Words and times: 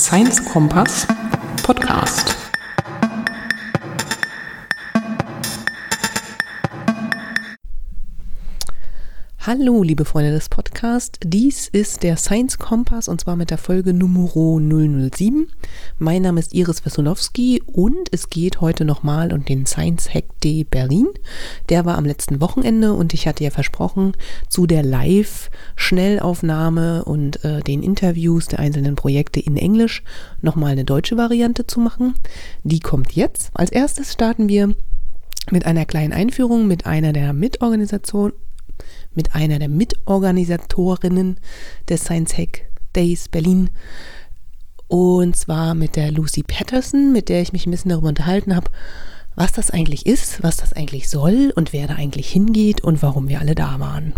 Science 0.00 0.42
Kompass 0.42 1.06
Podcast. 1.62 2.34
Hallo, 9.46 9.82
liebe 9.82 10.06
Freunde 10.06 10.30
des 10.30 10.48
Podcasts. 10.48 10.69
Dies 11.22 11.68
ist 11.68 12.02
der 12.02 12.16
Science 12.16 12.56
Kompass 12.56 13.08
und 13.08 13.20
zwar 13.20 13.36
mit 13.36 13.50
der 13.50 13.58
Folge 13.58 13.92
Nummer 13.92 14.28
007. 14.28 15.48
Mein 15.98 16.22
Name 16.22 16.40
ist 16.40 16.54
Iris 16.54 16.86
Wesolowski 16.86 17.62
und 17.66 18.08
es 18.12 18.30
geht 18.30 18.62
heute 18.62 18.86
nochmal 18.86 19.34
um 19.34 19.44
den 19.44 19.66
Science 19.66 20.14
Hack 20.14 20.24
Day 20.42 20.64
Berlin. 20.64 21.08
Der 21.68 21.84
war 21.84 21.98
am 21.98 22.06
letzten 22.06 22.40
Wochenende 22.40 22.94
und 22.94 23.12
ich 23.12 23.26
hatte 23.26 23.44
ja 23.44 23.50
versprochen, 23.50 24.14
zu 24.48 24.66
der 24.66 24.82
Live-Schnellaufnahme 24.82 27.04
und 27.04 27.44
äh, 27.44 27.60
den 27.60 27.82
Interviews 27.82 28.48
der 28.48 28.60
einzelnen 28.60 28.96
Projekte 28.96 29.38
in 29.38 29.58
Englisch 29.58 30.02
nochmal 30.40 30.72
eine 30.72 30.86
deutsche 30.86 31.18
Variante 31.18 31.66
zu 31.66 31.80
machen. 31.80 32.14
Die 32.64 32.80
kommt 32.80 33.12
jetzt. 33.12 33.50
Als 33.52 33.70
erstes 33.70 34.14
starten 34.14 34.48
wir 34.48 34.74
mit 35.50 35.66
einer 35.66 35.84
kleinen 35.84 36.14
Einführung 36.14 36.66
mit 36.66 36.86
einer 36.86 37.12
der 37.12 37.34
Mitorganisationen 37.34 38.32
mit 39.14 39.34
einer 39.34 39.58
der 39.58 39.68
Mitorganisatorinnen 39.68 41.38
des 41.88 42.04
Science 42.04 42.36
Hack 42.36 42.70
Days 42.94 43.28
Berlin. 43.28 43.70
Und 44.88 45.36
zwar 45.36 45.74
mit 45.74 45.96
der 45.96 46.10
Lucy 46.10 46.42
Patterson, 46.42 47.12
mit 47.12 47.28
der 47.28 47.42
ich 47.42 47.52
mich 47.52 47.66
ein 47.66 47.70
bisschen 47.70 47.90
darüber 47.90 48.08
unterhalten 48.08 48.56
habe, 48.56 48.70
was 49.36 49.52
das 49.52 49.70
eigentlich 49.70 50.06
ist, 50.06 50.42
was 50.42 50.56
das 50.56 50.72
eigentlich 50.72 51.08
soll 51.08 51.52
und 51.54 51.72
wer 51.72 51.86
da 51.86 51.94
eigentlich 51.94 52.28
hingeht 52.28 52.82
und 52.82 53.02
warum 53.02 53.28
wir 53.28 53.40
alle 53.40 53.54
da 53.54 53.78
waren. 53.78 54.14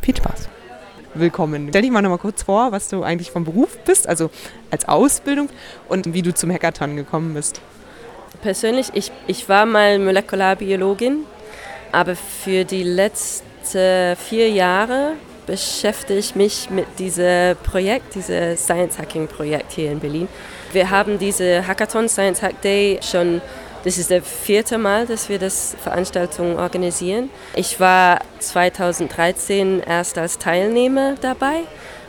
Viel 0.00 0.16
Spaß. 0.16 0.48
Willkommen. 1.14 1.68
Stell 1.70 1.82
dich 1.82 1.90
mal 1.90 2.02
noch 2.02 2.10
mal 2.10 2.18
kurz 2.18 2.42
vor, 2.42 2.72
was 2.72 2.88
du 2.88 3.02
eigentlich 3.02 3.30
vom 3.30 3.44
Beruf 3.44 3.78
bist, 3.84 4.06
also 4.06 4.30
als 4.70 4.86
Ausbildung 4.86 5.48
und 5.88 6.12
wie 6.12 6.22
du 6.22 6.34
zum 6.34 6.50
Hackathon 6.50 6.96
gekommen 6.96 7.34
bist. 7.34 7.60
Persönlich, 8.42 8.90
ich, 8.92 9.12
ich 9.26 9.48
war 9.48 9.64
mal 9.64 9.98
Molekularbiologin, 9.98 11.20
aber 11.92 12.16
für 12.16 12.64
die 12.64 12.82
letzten 12.82 13.45
seit 13.66 14.18
vier 14.18 14.48
Jahren 14.50 15.14
beschäftige 15.46 16.18
ich 16.18 16.34
mich 16.34 16.70
mit 16.70 16.86
diesem 16.98 17.56
Projekt, 17.62 18.14
diesem 18.14 18.56
Science 18.56 18.98
Hacking 18.98 19.28
Projekt 19.28 19.72
hier 19.72 19.92
in 19.92 20.00
Berlin. 20.00 20.28
Wir 20.72 20.90
haben 20.90 21.18
diese 21.18 21.66
Hackathon 21.66 22.08
Science 22.08 22.42
Hack 22.42 22.60
Day 22.62 22.98
schon, 23.02 23.40
das 23.84 23.98
ist 23.98 24.10
das 24.10 24.22
vierte 24.26 24.78
Mal, 24.78 25.06
dass 25.06 25.28
wir 25.28 25.38
das 25.38 25.76
Veranstaltung 25.80 26.58
organisieren. 26.58 27.30
Ich 27.54 27.78
war 27.78 28.20
2013 28.40 29.82
erst 29.86 30.18
als 30.18 30.38
Teilnehmer 30.38 31.14
dabei, 31.20 31.62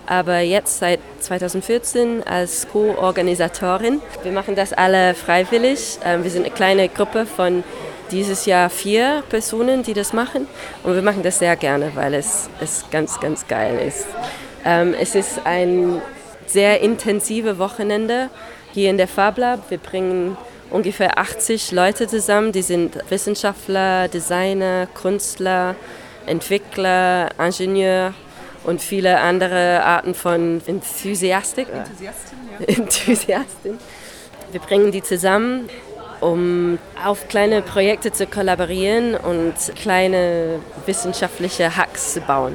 aber 0.07 0.39
jetzt 0.39 0.79
seit 0.79 0.99
2014 1.19 2.23
als 2.25 2.67
Co-Organisatorin. 2.69 4.01
Wir 4.23 4.31
machen 4.31 4.55
das 4.55 4.73
alle 4.73 5.13
freiwillig. 5.13 5.99
Ähm, 6.03 6.23
wir 6.23 6.31
sind 6.31 6.45
eine 6.45 6.53
kleine 6.53 6.89
Gruppe 6.89 7.25
von 7.25 7.63
dieses 8.11 8.45
Jahr 8.45 8.69
vier 8.69 9.23
Personen, 9.29 9.83
die 9.83 9.93
das 9.93 10.13
machen. 10.13 10.47
Und 10.83 10.95
wir 10.95 11.01
machen 11.01 11.23
das 11.23 11.39
sehr 11.39 11.55
gerne, 11.55 11.91
weil 11.95 12.13
es, 12.13 12.49
es 12.61 12.85
ganz, 12.91 13.19
ganz 13.19 13.47
geil 13.47 13.79
ist. 13.79 14.07
Ähm, 14.65 14.93
es 14.99 15.15
ist 15.15 15.41
ein 15.45 16.01
sehr 16.45 16.81
intensives 16.81 17.57
Wochenende 17.57 18.29
hier 18.73 18.89
in 18.89 18.97
der 18.97 19.07
FabLab. 19.07 19.69
Wir 19.69 19.77
bringen 19.77 20.37
ungefähr 20.69 21.17
80 21.17 21.71
Leute 21.71 22.07
zusammen. 22.07 22.51
Die 22.51 22.61
sind 22.61 22.97
Wissenschaftler, 23.09 24.07
Designer, 24.07 24.87
Künstler, 24.93 25.75
Entwickler, 26.25 27.29
Ingenieur 27.39 28.13
und 28.63 28.81
viele 28.81 29.19
andere 29.19 29.83
Arten 29.83 30.13
von 30.13 30.61
Enthusiastik. 30.65 31.67
Enthusiastin, 31.69 32.37
ja. 32.59 32.65
Enthusiastin. 32.67 33.79
Wir 34.51 34.59
bringen 34.61 34.91
die 34.91 35.03
zusammen 35.03 35.69
um 36.21 36.79
auf 37.03 37.27
kleine 37.27 37.61
Projekte 37.61 38.11
zu 38.11 38.27
kollaborieren 38.27 39.15
und 39.15 39.55
kleine 39.75 40.59
wissenschaftliche 40.85 41.75
Hacks 41.75 42.13
zu 42.13 42.21
bauen. 42.21 42.53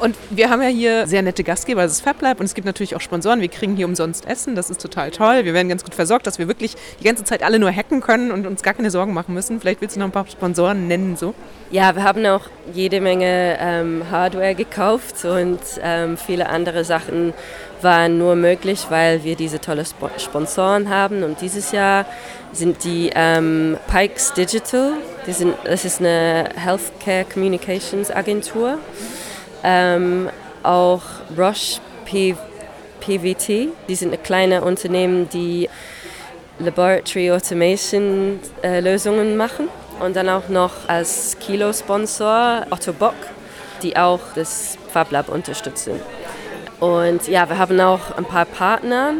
Und 0.00 0.16
wir 0.30 0.48
haben 0.48 0.62
ja 0.62 0.68
hier 0.68 1.06
sehr 1.06 1.20
nette 1.20 1.44
Gastgeber, 1.44 1.82
das 1.82 1.92
ist 1.92 2.00
FabLab 2.00 2.40
und 2.40 2.46
es 2.46 2.54
gibt 2.54 2.64
natürlich 2.64 2.96
auch 2.96 3.02
Sponsoren. 3.02 3.42
Wir 3.42 3.48
kriegen 3.48 3.76
hier 3.76 3.84
umsonst 3.84 4.26
Essen, 4.26 4.54
das 4.54 4.70
ist 4.70 4.80
total 4.80 5.10
toll. 5.10 5.44
Wir 5.44 5.52
werden 5.52 5.68
ganz 5.68 5.84
gut 5.84 5.94
versorgt, 5.94 6.26
dass 6.26 6.38
wir 6.38 6.48
wirklich 6.48 6.74
die 7.00 7.04
ganze 7.04 7.22
Zeit 7.22 7.42
alle 7.42 7.58
nur 7.58 7.70
hacken 7.70 8.00
können 8.00 8.30
und 8.30 8.46
uns 8.46 8.62
gar 8.62 8.72
keine 8.72 8.90
Sorgen 8.90 9.12
machen 9.12 9.34
müssen. 9.34 9.60
Vielleicht 9.60 9.82
willst 9.82 9.96
du 9.96 10.00
noch 10.00 10.06
ein 10.06 10.12
paar 10.12 10.26
Sponsoren 10.26 10.88
nennen 10.88 11.16
so? 11.16 11.34
Ja, 11.70 11.94
wir 11.94 12.02
haben 12.02 12.24
auch 12.24 12.46
jede 12.72 13.02
Menge 13.02 13.58
ähm, 13.60 14.04
Hardware 14.10 14.54
gekauft 14.54 15.22
und 15.26 15.60
ähm, 15.82 16.16
viele 16.16 16.48
andere 16.48 16.82
Sachen 16.84 17.34
waren 17.82 18.16
nur 18.16 18.36
möglich, 18.36 18.86
weil 18.88 19.22
wir 19.22 19.36
diese 19.36 19.60
tolle 19.60 19.84
Sponsoren 20.16 20.88
haben. 20.88 21.22
Und 21.24 21.42
dieses 21.42 21.72
Jahr 21.72 22.06
sind 22.52 22.84
die 22.84 23.10
ähm, 23.14 23.76
Pikes 23.90 24.32
Digital, 24.32 24.94
die 25.26 25.32
sind, 25.32 25.54
das 25.64 25.84
ist 25.84 26.00
eine 26.00 26.48
Healthcare 26.56 27.26
Communications 27.30 28.10
Agentur. 28.10 28.78
Ähm, 29.62 30.28
auch 30.62 31.02
Roche 31.36 31.80
P 32.04 32.34
PVT, 33.00 33.72
die 33.88 33.94
sind 33.94 34.12
ein 34.12 34.22
kleines 34.22 34.62
Unternehmen, 34.62 35.28
die 35.30 35.68
Laboratory 36.58 37.32
Automation 37.32 38.40
äh, 38.62 38.80
Lösungen 38.80 39.36
machen. 39.36 39.68
Und 40.00 40.16
dann 40.16 40.28
auch 40.28 40.48
noch 40.48 40.72
als 40.86 41.36
Kilo-Sponsor 41.40 42.66
Otto 42.70 42.92
Bock, 42.92 43.14
die 43.82 43.96
auch 43.96 44.20
das 44.34 44.78
FabLab 44.92 45.28
unterstützen. 45.28 46.00
Und 46.78 47.28
ja, 47.28 47.48
wir 47.48 47.58
haben 47.58 47.78
auch 47.80 48.16
ein 48.16 48.24
paar 48.24 48.46
Partner. 48.46 49.14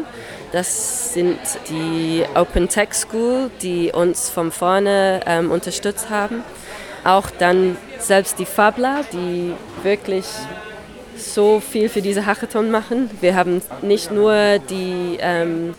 Das 0.51 1.13
sind 1.13 1.39
die 1.69 2.23
Open 2.35 2.67
Tech 2.67 2.93
School, 2.93 3.51
die 3.61 3.91
uns 3.91 4.29
von 4.29 4.51
vorne 4.51 5.21
ähm, 5.25 5.51
unterstützt 5.51 6.09
haben. 6.09 6.43
Auch 7.03 7.29
dann 7.29 7.77
selbst 8.01 8.39
die 8.39 8.45
FabLab, 8.45 9.09
die 9.11 9.53
wirklich 9.83 10.25
so 11.17 11.59
viel 11.59 11.89
für 11.89 12.01
diese 12.01 12.25
Hackathon 12.25 12.71
machen. 12.71 13.09
Wir 13.21 13.35
haben 13.35 13.61
nicht 13.81 14.11
nur 14.11 14.59
die 14.69 15.17
ähm, 15.19 15.75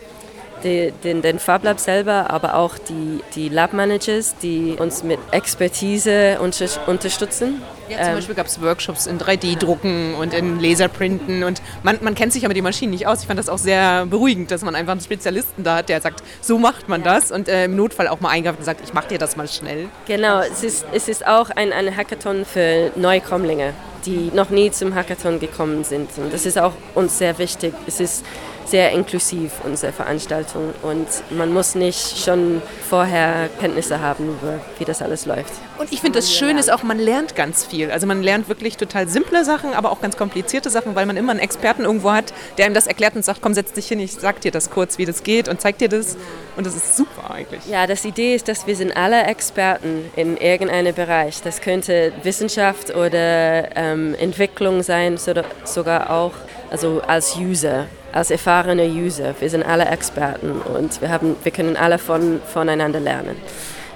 die, 0.63 0.93
den, 1.03 1.21
den 1.21 1.39
FabLab 1.39 1.79
selber, 1.79 2.29
aber 2.29 2.55
auch 2.55 2.77
die, 2.77 3.21
die 3.35 3.49
Lab-Managers, 3.49 4.35
die 4.41 4.75
uns 4.79 5.03
mit 5.03 5.19
Expertise 5.31 6.39
unter, 6.41 6.65
unterstützen. 6.87 7.61
Ja, 7.89 7.97
zum 7.97 8.07
ähm, 8.07 8.15
Beispiel 8.15 8.35
gab 8.35 8.47
es 8.47 8.61
Workshops 8.61 9.07
in 9.07 9.19
3D-Drucken 9.19 10.15
und 10.15 10.33
in 10.33 10.59
Laserprinten 10.59 11.43
und 11.43 11.61
man, 11.83 11.99
man 12.01 12.15
kennt 12.15 12.31
sich 12.33 12.43
ja 12.43 12.47
mit 12.47 12.55
den 12.55 12.63
Maschinen 12.63 12.91
nicht 12.91 13.07
aus. 13.07 13.21
Ich 13.21 13.27
fand 13.27 13.39
das 13.39 13.49
auch 13.49 13.57
sehr 13.57 14.05
beruhigend, 14.05 14.51
dass 14.51 14.63
man 14.63 14.75
einfach 14.75 14.93
einen 14.93 15.01
Spezialisten 15.01 15.63
da 15.63 15.77
hat, 15.77 15.89
der 15.89 15.99
sagt, 16.01 16.23
so 16.41 16.57
macht 16.57 16.87
man 16.87 17.03
das 17.03 17.31
und 17.31 17.49
äh, 17.49 17.65
im 17.65 17.75
Notfall 17.75 18.07
auch 18.07 18.21
mal 18.21 18.29
eingreift 18.29 18.59
und 18.59 18.65
sagt, 18.65 18.81
ich 18.83 18.93
mache 18.93 19.09
dir 19.09 19.17
das 19.17 19.35
mal 19.35 19.47
schnell. 19.47 19.89
Genau, 20.05 20.39
es 20.41 20.63
ist, 20.63 20.85
es 20.93 21.07
ist 21.07 21.27
auch 21.27 21.49
ein, 21.49 21.73
ein 21.73 21.95
Hackathon 21.95 22.45
für 22.45 22.91
Neukommlinge, 22.95 23.73
die 24.05 24.31
noch 24.33 24.49
nie 24.49 24.71
zum 24.71 24.95
Hackathon 24.95 25.39
gekommen 25.39 25.83
sind 25.83 26.09
und 26.17 26.33
das 26.33 26.45
ist 26.45 26.57
auch 26.57 26.73
uns 26.95 27.17
sehr 27.17 27.37
wichtig. 27.37 27.73
Es 27.85 27.99
ist 27.99 28.23
sehr 28.65 28.91
inklusiv, 28.91 29.51
unsere 29.63 29.91
Veranstaltung. 29.91 30.73
Und 30.81 31.07
man 31.31 31.53
muss 31.53 31.75
nicht 31.75 32.17
schon 32.23 32.61
vorher 32.89 33.49
Kenntnisse 33.59 33.99
haben, 33.99 34.29
über 34.29 34.59
wie 34.79 34.85
das 34.85 35.01
alles 35.01 35.25
läuft. 35.25 35.53
Und 35.77 35.91
ich 35.91 36.01
finde, 36.01 36.19
das 36.19 36.33
Schöne 36.33 36.59
ist 36.59 36.71
auch, 36.71 36.83
man 36.83 36.99
lernt 36.99 37.35
ganz 37.35 37.65
viel. 37.65 37.91
Also 37.91 38.07
man 38.07 38.21
lernt 38.23 38.47
wirklich 38.49 38.77
total 38.77 39.07
simple 39.07 39.43
Sachen, 39.45 39.73
aber 39.73 39.91
auch 39.91 40.01
ganz 40.01 40.17
komplizierte 40.17 40.69
Sachen, 40.69 40.95
weil 40.95 41.05
man 41.05 41.17
immer 41.17 41.31
einen 41.31 41.39
Experten 41.39 41.83
irgendwo 41.83 42.11
hat, 42.11 42.33
der 42.57 42.65
einem 42.65 42.75
das 42.75 42.87
erklärt 42.87 43.15
und 43.15 43.25
sagt, 43.25 43.41
komm, 43.41 43.53
setz 43.53 43.73
dich 43.73 43.87
hin, 43.87 43.99
ich 43.99 44.13
sag 44.13 44.41
dir 44.41 44.51
das 44.51 44.69
kurz, 44.69 44.97
wie 44.97 45.05
das 45.05 45.23
geht 45.23 45.49
und 45.49 45.61
zeig 45.61 45.77
dir 45.77 45.89
das. 45.89 46.17
Und 46.55 46.65
das 46.65 46.75
ist 46.75 46.95
super 46.95 47.31
eigentlich. 47.31 47.65
Ja, 47.67 47.87
das 47.87 48.05
Idee 48.05 48.35
ist, 48.35 48.47
dass 48.47 48.67
wir 48.67 48.75
sind 48.75 48.95
alle 48.95 49.23
Experten 49.23 50.05
in 50.15 50.37
irgendeinem 50.37 50.93
Bereich. 50.93 51.41
Das 51.41 51.61
könnte 51.61 52.13
Wissenschaft 52.23 52.95
oder 52.95 53.75
ähm, 53.75 54.15
Entwicklung 54.15 54.83
sein, 54.83 55.17
sogar 55.63 56.09
auch 56.11 56.33
also 56.69 57.01
als 57.01 57.37
User 57.37 57.87
als 58.13 58.31
erfahrene 58.31 58.85
User. 58.85 59.33
Wir 59.39 59.49
sind 59.49 59.63
alle 59.63 59.85
Experten 59.85 60.61
und 60.61 61.01
wir, 61.01 61.09
haben, 61.09 61.35
wir 61.43 61.51
können 61.51 61.75
alle 61.75 61.97
von, 61.97 62.41
voneinander 62.45 62.99
lernen. 62.99 63.35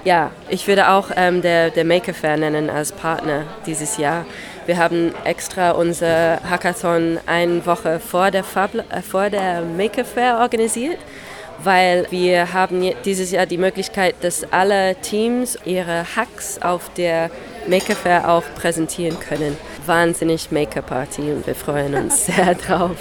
Ja, 0.04 0.30
ich 0.48 0.66
würde 0.66 0.90
auch 0.90 1.10
ähm, 1.16 1.42
der, 1.42 1.70
der 1.70 1.84
Maker 1.84 2.14
Fair 2.14 2.36
nennen 2.36 2.70
als 2.70 2.92
Partner 2.92 3.44
dieses 3.66 3.96
Jahr. 3.96 4.24
Wir 4.66 4.76
haben 4.76 5.12
extra 5.24 5.72
unser 5.72 6.40
Hackathon 6.48 7.18
eine 7.26 7.64
Woche 7.66 8.00
vor 8.00 8.30
der, 8.30 8.44
Fab, 8.44 8.74
äh, 8.74 9.02
vor 9.02 9.30
der 9.30 9.62
Maker 9.62 10.04
Fair 10.04 10.38
organisiert, 10.38 10.98
weil 11.62 12.06
wir 12.10 12.52
haben 12.52 12.92
dieses 13.04 13.30
Jahr 13.32 13.46
die 13.46 13.58
Möglichkeit, 13.58 14.14
dass 14.22 14.50
alle 14.52 14.94
Teams 14.96 15.58
ihre 15.64 16.04
Hacks 16.16 16.60
auf 16.62 16.90
der 16.96 17.30
Maker 17.66 17.96
Fair 17.96 18.28
auch 18.28 18.44
präsentieren 18.56 19.18
können. 19.20 19.56
Wahnsinnig 19.84 20.50
Maker 20.50 20.82
Party 20.82 21.22
und 21.32 21.46
wir 21.46 21.54
freuen 21.54 21.94
uns 21.94 22.26
sehr 22.34 22.54
drauf. 22.54 22.96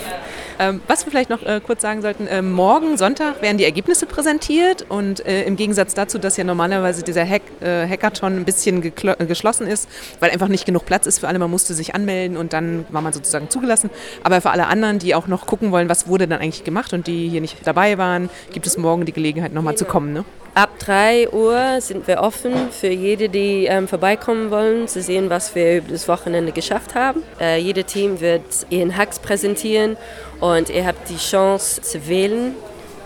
Ähm, 0.59 0.81
was 0.88 1.06
wir 1.06 1.12
vielleicht 1.12 1.30
noch 1.30 1.44
äh, 1.44 1.62
kurz 1.63 1.81
sagen 1.81 2.01
sollten, 2.01 2.25
äh, 2.27 2.42
morgen 2.42 2.98
Sonntag 2.98 3.42
werden 3.42 3.57
die 3.57 3.63
Ergebnisse 3.63 4.07
präsentiert 4.07 4.86
und 4.89 5.25
äh, 5.25 5.44
im 5.44 5.56
Gegensatz 5.56 5.94
dazu, 5.94 6.18
dass 6.18 6.36
ja 6.38 6.44
normalerweise 6.44 7.04
dieser 7.04 7.27
Hack, 7.27 7.44
äh, 7.62 7.88
Hackathon 7.88 8.38
ein 8.38 8.45
bisschen 8.45 8.83
äh, 8.83 9.25
geschlossen 9.25 9.68
ist, 9.68 9.88
weil 10.19 10.31
einfach 10.31 10.48
nicht 10.48 10.65
genug 10.65 10.86
Platz 10.86 11.06
ist 11.06 11.19
für 11.19 11.27
alle, 11.27 11.38
man 11.38 11.51
musste 11.51 11.75
sich 11.75 11.94
anmelden 11.94 12.38
und 12.38 12.54
dann 12.54 12.86
war 12.89 13.01
man 13.01 13.13
sozusagen 13.13 13.50
zugelassen. 13.50 13.92
Aber 14.24 14.42
für 14.42 14.50
alle 14.50 14.68
anderen, 14.68 14.98
die 14.98 15.13
auch 15.13 15.27
noch 15.27 15.45
gucken 15.45 15.71
wollen, 15.71 15.89
was 15.89 16.07
wurde 16.07 16.27
dann 16.27 16.39
eigentlich 16.39 16.63
gemacht 16.63 16.92
und 16.94 17.06
die 17.06 17.30
hier 17.30 17.42
nicht 17.42 17.57
dabei 17.65 17.98
waren, 18.00 18.30
gibt 18.51 18.65
es 18.65 18.77
morgen 18.77 19.06
die 19.06 19.13
Gelegenheit 19.13 19.53
nochmal 19.53 19.75
zu 19.75 19.86
kommen. 19.86 20.12
Ne? 20.12 20.25
Ab 20.57 20.80
3 20.80 21.30
Uhr 21.33 21.81
sind 21.81 22.07
wir 22.07 22.21
offen 22.21 22.71
für 22.71 22.88
jede, 22.88 23.30
die 23.30 23.65
ähm, 23.65 23.88
vorbeikommen 23.88 24.50
wollen, 24.50 24.88
zu 24.88 25.04
sehen, 25.04 25.30
was 25.30 25.54
wir 25.54 25.77
über 25.77 25.92
das 25.92 26.07
Wochenende 26.07 26.51
geschafft 26.51 26.95
haben. 26.95 27.21
Äh, 27.39 27.59
jeder 27.59 27.86
Team 27.86 28.21
wird 28.21 28.65
ihren 28.71 28.98
Hacks 28.98 29.19
präsentieren 29.19 29.98
und 30.39 30.71
ihr 30.71 30.88
habt 30.88 31.09
die 31.09 31.18
Chance 31.18 31.83
zu 31.83 32.07
wählen, 32.07 32.56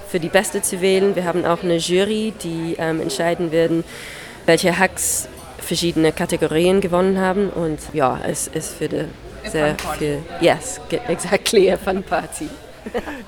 für 0.07 0.21
die 0.21 0.29
Beste 0.29 0.61
zu 0.61 0.79
wählen. 0.79 1.13
Wir 1.13 1.25
haben 1.25 1.43
auch 1.43 1.61
eine 1.61 1.75
Jury, 1.75 2.31
die 2.41 2.77
ähm, 2.79 3.01
entscheiden 3.01 3.51
werden, 3.51 3.83
welche 4.45 4.79
Hacks 4.79 5.27
verschiedene 5.57 6.13
Kategorien 6.13 6.79
gewonnen 6.79 7.19
haben. 7.19 7.49
Und 7.49 7.79
ja, 7.91 8.17
es, 8.25 8.49
es 8.53 8.79
wird 8.79 9.09
sehr 9.43 9.75
viel. 9.99 10.19
Yes, 10.39 10.79
exactly, 11.09 11.69
a 11.69 11.75
fun 11.75 12.01
party 12.01 12.47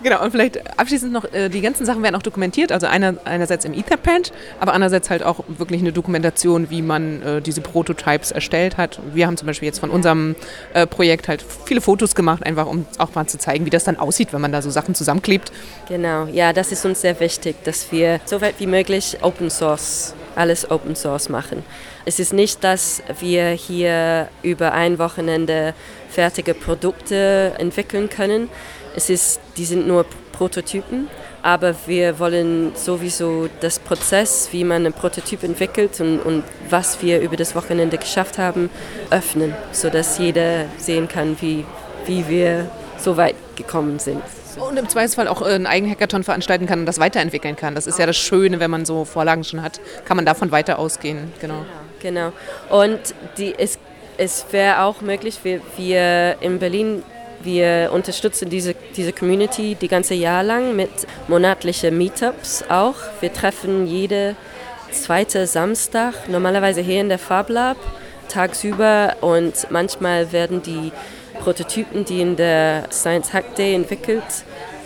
genau, 0.03 0.23
und 0.23 0.31
vielleicht 0.31 0.79
abschließend 0.79 1.11
noch, 1.11 1.31
äh, 1.33 1.49
die 1.49 1.61
ganzen 1.61 1.85
Sachen 1.85 2.03
werden 2.03 2.15
auch 2.15 2.21
dokumentiert, 2.21 2.71
also 2.71 2.87
einer, 2.87 3.15
einerseits 3.25 3.65
im 3.65 3.73
Etherpad, 3.73 4.31
aber 4.59 4.73
andererseits 4.73 5.09
halt 5.09 5.23
auch 5.23 5.43
wirklich 5.47 5.81
eine 5.81 5.91
Dokumentation, 5.91 6.69
wie 6.69 6.81
man 6.81 7.21
äh, 7.21 7.41
diese 7.41 7.61
Prototypes 7.61 8.31
erstellt 8.31 8.77
hat. 8.77 8.99
Wir 9.13 9.27
haben 9.27 9.37
zum 9.37 9.47
Beispiel 9.47 9.67
jetzt 9.67 9.79
von 9.79 9.89
unserem 9.89 10.35
äh, 10.73 10.87
Projekt 10.87 11.27
halt 11.27 11.43
viele 11.65 11.81
Fotos 11.81 12.15
gemacht, 12.15 12.45
einfach 12.45 12.67
um 12.67 12.85
auch 12.97 13.13
mal 13.15 13.27
zu 13.27 13.37
zeigen, 13.37 13.65
wie 13.65 13.69
das 13.69 13.83
dann 13.83 13.97
aussieht, 13.97 14.33
wenn 14.33 14.41
man 14.41 14.51
da 14.51 14.61
so 14.61 14.69
Sachen 14.69 14.95
zusammenklebt. 14.95 15.51
Genau, 15.87 16.25
ja, 16.25 16.53
das 16.53 16.71
ist 16.71 16.85
uns 16.85 17.01
sehr 17.01 17.19
wichtig, 17.19 17.55
dass 17.63 17.91
wir 17.91 18.19
so 18.25 18.41
weit 18.41 18.55
wie 18.59 18.67
möglich 18.67 19.17
Open 19.21 19.49
Source, 19.49 20.13
alles 20.35 20.69
Open 20.69 20.95
Source 20.95 21.29
machen. 21.29 21.63
Es 22.05 22.19
ist 22.19 22.33
nicht, 22.33 22.63
dass 22.63 23.01
wir 23.19 23.49
hier 23.49 24.27
über 24.41 24.73
ein 24.73 24.99
Wochenende 24.99 25.73
fertige 26.09 26.53
Produkte 26.53 27.53
entwickeln 27.57 28.09
können. 28.09 28.49
Es 28.95 29.09
ist, 29.09 29.39
die 29.57 29.65
sind 29.65 29.87
nur 29.87 30.05
Prototypen, 30.31 31.07
aber 31.41 31.75
wir 31.85 32.19
wollen 32.19 32.73
sowieso 32.75 33.49
das 33.59 33.79
Prozess, 33.79 34.49
wie 34.51 34.63
man 34.63 34.85
einen 34.85 34.93
Prototyp 34.93 35.43
entwickelt 35.43 35.99
und, 35.99 36.19
und 36.19 36.43
was 36.69 37.01
wir 37.01 37.19
über 37.21 37.35
das 37.35 37.55
Wochenende 37.55 37.97
geschafft 37.97 38.37
haben, 38.37 38.69
öffnen, 39.09 39.53
sodass 39.71 40.17
jeder 40.19 40.65
sehen 40.77 41.07
kann, 41.07 41.37
wie, 41.41 41.65
wie 42.05 42.27
wir 42.27 42.69
so 42.97 43.17
weit 43.17 43.35
gekommen 43.55 43.99
sind. 43.99 44.21
Und 44.57 44.77
im 44.77 44.87
Zweifelsfall 44.87 45.27
auch 45.27 45.41
einen 45.41 45.65
eigenen 45.65 45.91
Hackathon 45.91 46.23
veranstalten 46.23 46.67
kann 46.67 46.79
und 46.79 46.85
das 46.85 46.99
weiterentwickeln 46.99 47.55
kann. 47.55 47.73
Das 47.75 47.87
ist 47.87 47.97
ja 47.97 48.05
das 48.05 48.17
Schöne, 48.17 48.59
wenn 48.59 48.69
man 48.69 48.85
so 48.85 49.03
Vorlagen 49.03 49.43
schon 49.43 49.61
hat, 49.61 49.81
kann 50.05 50.15
man 50.15 50.25
davon 50.25 50.51
weiter 50.51 50.77
ausgehen. 50.77 51.33
Genau. 51.41 51.65
Genau. 51.99 52.31
Und 52.69 52.99
die, 53.37 53.55
es, 53.57 53.79
es 54.17 54.45
wäre 54.51 54.83
auch 54.83 55.01
möglich, 55.01 55.39
wir, 55.43 55.61
wir 55.77 56.37
in 56.41 56.59
Berlin 56.59 57.03
wir 57.43 57.91
unterstützen 57.93 58.49
diese, 58.49 58.75
diese 58.95 59.13
Community 59.13 59.75
die 59.75 59.87
ganze 59.87 60.13
Jahr 60.13 60.43
lang 60.43 60.75
mit 60.75 60.91
monatlichen 61.27 61.97
Meetups 61.97 62.63
auch. 62.69 62.95
Wir 63.21 63.31
treffen 63.33 63.87
jede 63.87 64.35
zweite 64.91 65.47
Samstag, 65.47 66.29
normalerweise 66.29 66.81
hier 66.81 67.01
in 67.01 67.09
der 67.09 67.19
FabLab, 67.19 67.77
tagsüber 68.29 69.17
und 69.21 69.67
manchmal 69.69 70.31
werden 70.31 70.61
die 70.61 70.91
Prototypen, 71.39 72.05
die 72.05 72.21
in 72.21 72.35
der 72.35 72.87
Science 72.91 73.33
Hack 73.33 73.55
Day 73.55 73.73
entwickelt 73.73 74.23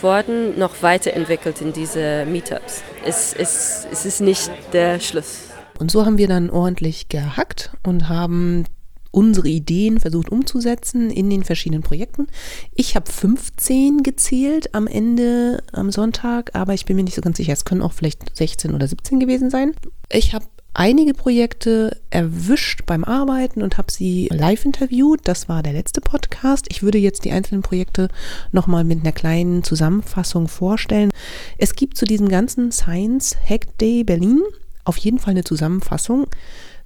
wurden, 0.01 0.57
noch 0.57 0.81
weiterentwickelt 0.81 1.62
in 1.62 1.74
diese 1.74 2.25
Meetups. 2.25 2.83
Es, 3.06 3.33
es, 3.33 3.88
es 3.92 4.06
ist 4.06 4.21
nicht 4.21 4.51
der 4.74 5.00
Schluss. 5.00 5.50
Und 5.80 5.92
so 5.92 6.06
haben 6.06 6.18
wir 6.18 6.27
dann 6.27 6.50
ordentlich 6.50 7.09
gehackt 7.09 7.71
und 7.83 8.09
haben 8.09 8.65
unsere 9.12 9.48
Ideen 9.48 10.00
versucht 10.00 10.30
umzusetzen 10.30 11.09
in 11.09 11.30
den 11.30 11.44
verschiedenen 11.44 11.83
Projekten. 11.83 12.27
Ich 12.74 12.95
habe 12.95 13.12
15 13.12 14.04
gezählt 14.04 14.74
am 14.74 14.88
Ende 14.88 15.63
am 15.71 15.92
Sonntag, 15.92 16.51
aber 16.54 16.74
ich 16.74 16.86
bin 16.86 16.95
mir 16.95 17.04
nicht 17.04 17.15
so 17.15 17.21
ganz 17.21 17.38
sicher. 17.38 17.54
Es 17.54 17.65
können 17.65 17.81
auch 17.81 17.94
vielleicht 17.94 18.36
16 18.36 18.74
oder 18.74 18.88
17 18.88 19.19
gewesen 19.19 19.50
sein. 19.50 19.74
Ich 20.09 20.33
habe 20.33 20.45
einige 20.74 21.13
Projekte 21.13 22.00
erwischt 22.12 22.86
beim 22.86 23.04
Arbeiten 23.04 23.63
und 23.63 23.77
habe 23.77 23.92
sie 23.92 24.30
live 24.31 24.63
interviewt. 24.63 25.21
Das 25.24 25.50
war 25.50 25.63
der 25.63 25.74
letzte 25.74 26.01
Podcast. 26.01 26.68
Ich 26.69 26.83
würde 26.83 27.00
jetzt 27.00 27.25
die 27.25 27.31
einzelnen 27.31 27.63
Projekte 27.63 28.09
nochmal 28.51 28.83
mit 28.83 29.01
einer 29.01 29.12
kleinen 29.12 29.63
Zusammenfassung 29.63 30.48
vorstellen. 30.48 31.09
Es 31.57 31.75
gibt 31.75 31.98
zu 31.98 32.06
diesem 32.06 32.30
ganzen 32.30 32.71
Science 32.71 33.36
Hack 33.50 33.77
Day 33.80 34.04
Berlin 34.04 34.44
auf 34.86 34.98
jeden 34.98 35.19
Fall 35.19 35.31
eine 35.31 35.44
Zusammenfassung. 35.44 36.27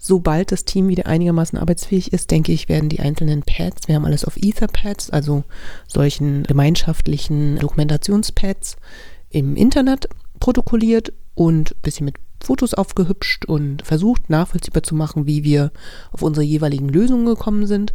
Sobald 0.04 0.52
das 0.52 0.66
Team 0.66 0.88
wieder 0.88 1.06
einigermaßen 1.06 1.60
arbeitsfähig 1.60 2.12
ist, 2.12 2.32
denke 2.32 2.52
ich, 2.52 2.68
werden 2.68 2.90
die 2.90 3.02
einzelnen 3.02 3.44
Pads, 3.44 3.88
wir 3.88 3.94
haben 3.94 4.06
alles 4.06 4.26
auf 4.26 4.36
Etherpads, 4.36 5.12
also 5.12 5.44
solchen 5.88 6.42
gemeinschaftlichen 6.42 7.60
Dokumentationspads 7.60 8.78
im 9.30 9.56
Internet 9.56 10.10
protokolliert 10.40 11.14
und 11.36 11.74
ein 11.74 11.82
bisschen 11.84 12.06
mit 12.06 12.16
Fotos 12.44 12.74
aufgehübscht 12.74 13.46
und 13.46 13.84
versucht 13.84 14.28
nachvollziehbar 14.28 14.82
zu 14.82 14.96
machen, 14.96 15.28
wie 15.28 15.44
wir 15.44 15.72
auf 16.12 16.24
unsere 16.24 16.44
jeweiligen 16.44 16.90
Lösungen 16.90 17.28
gekommen 17.28 17.68
sind. 17.68 17.94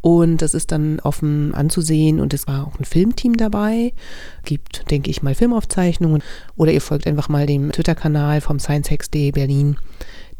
Und 0.00 0.42
das 0.42 0.52
ist 0.52 0.72
dann 0.72 0.98
offen 1.00 1.54
anzusehen 1.54 2.18
und 2.18 2.34
es 2.34 2.48
war 2.48 2.66
auch 2.66 2.78
ein 2.78 2.84
Filmteam 2.84 3.36
dabei. 3.36 3.92
Gibt, 4.44 4.90
denke 4.90 5.10
ich 5.10 5.22
mal, 5.22 5.36
Filmaufzeichnungen. 5.36 6.22
Oder 6.56 6.72
ihr 6.72 6.80
folgt 6.80 7.06
einfach 7.06 7.28
mal 7.28 7.46
dem 7.46 7.70
Twitter-Kanal 7.70 8.40
vom 8.40 8.58
Science 8.58 8.90
Hacks 8.90 9.10
Day 9.10 9.30
Berlin 9.30 9.76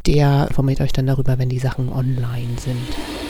der 0.06 0.46
informiert 0.48 0.80
euch 0.80 0.92
dann 0.92 1.06
darüber, 1.06 1.38
wenn 1.38 1.48
die 1.48 1.58
Sachen 1.58 1.92
online 1.92 2.58
sind. 2.58 3.25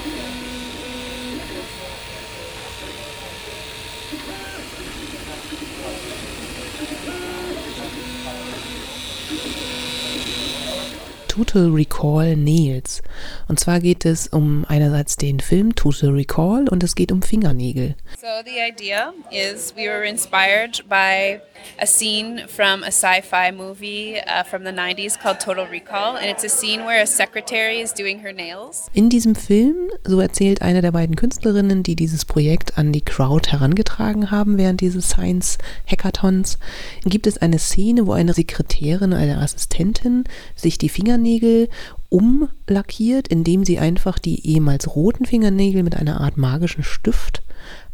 Total 11.36 11.68
Recall 11.68 12.34
Nails. 12.34 13.02
Und 13.46 13.60
zwar 13.60 13.80
geht 13.80 14.06
es 14.06 14.26
um 14.26 14.64
einerseits 14.68 15.18
den 15.18 15.38
Film 15.38 15.74
Total 15.74 16.08
Recall 16.08 16.66
und 16.66 16.82
es 16.82 16.94
geht 16.94 17.12
um 17.12 17.20
Fingernägel. 17.20 17.94
So 18.18 18.26
the 18.42 18.58
idea 18.58 19.12
is 19.30 19.74
we 19.76 19.86
were 19.86 20.02
inspired 20.02 20.82
by 20.88 21.42
a 21.78 21.86
scene 21.86 22.46
from 22.48 22.82
a 22.82 22.90
sci-fi 22.90 23.52
movie 23.52 24.16
uh, 24.16 24.44
from 24.44 24.64
the 24.64 24.70
90s 24.70 25.20
called 25.20 25.38
Total 25.38 25.66
Recall 25.66 26.16
and 26.16 26.24
it's 26.24 26.44
a 26.44 26.48
scene 26.48 26.86
where 26.86 27.02
a 27.02 27.06
secretary 27.06 27.82
is 27.82 27.92
doing 27.92 28.20
her 28.20 28.32
nails. 28.32 28.88
In 28.94 29.10
diesem 29.10 29.34
Film, 29.34 29.90
so 30.04 30.20
erzählt 30.20 30.62
eine 30.62 30.80
der 30.80 30.92
beiden 30.92 31.16
Künstlerinnen, 31.16 31.82
die 31.82 31.96
dieses 31.96 32.24
Projekt 32.24 32.78
an 32.78 32.92
die 32.92 33.02
Crowd 33.02 33.52
herangetragen 33.52 34.30
haben 34.30 34.56
während 34.56 34.80
dieses 34.80 35.10
Science 35.10 35.58
Hackathons, 35.86 36.58
gibt 37.04 37.26
es 37.26 37.36
eine 37.36 37.58
Szene, 37.58 38.06
wo 38.06 38.12
eine 38.12 38.32
Sekretärin, 38.32 39.12
eine 39.12 39.38
Assistentin 39.38 40.24
sich 40.54 40.78
die 40.78 40.88
Fingernägel 40.88 41.25
Fingernägel 41.26 41.68
umlackiert, 42.08 43.28
indem 43.28 43.64
sie 43.64 43.78
einfach 43.78 44.18
die 44.18 44.46
ehemals 44.46 44.94
roten 44.94 45.26
Fingernägel 45.26 45.82
mit 45.82 45.96
einer 45.96 46.20
Art 46.20 46.36
magischen 46.36 46.84
Stift 46.84 47.42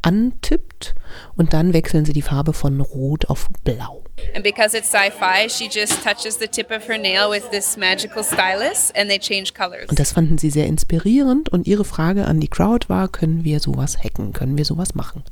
antippt 0.02 0.94
und 1.36 1.52
dann 1.52 1.72
wechseln 1.72 2.04
sie 2.04 2.12
die 2.12 2.22
Farbe 2.22 2.52
von 2.52 2.80
rot 2.80 3.26
auf 3.26 3.46
blau. 3.64 4.02
And 4.34 4.44
because 4.44 4.76
it's 4.76 4.90
sci-fi, 4.90 5.48
she 5.48 5.68
just 5.72 6.02
touches 6.02 6.38
the 6.38 6.46
tip 6.46 6.70
of 6.70 6.86
her 6.88 6.98
nail 6.98 7.30
with 7.30 7.48
this 7.50 7.76
magical 7.76 8.22
stylus 8.22 8.92
and 8.94 9.08
they 9.08 9.18
change 9.18 9.54
colors. 9.54 9.88
Und 9.88 9.98
das 9.98 10.12
fanden 10.12 10.38
sie 10.38 10.50
sehr 10.50 10.66
inspirierend 10.66 11.48
und 11.48 11.66
ihre 11.66 11.84
Frage 11.84 12.26
an 12.26 12.40
die 12.40 12.48
Crowd 12.48 12.88
war, 12.88 13.08
können 13.08 13.44
wir 13.44 13.60
sowas 13.60 13.96
hacken, 13.96 14.32
können 14.32 14.58
wir 14.58 14.64
sowas 14.64 14.94
machen? 14.94 15.24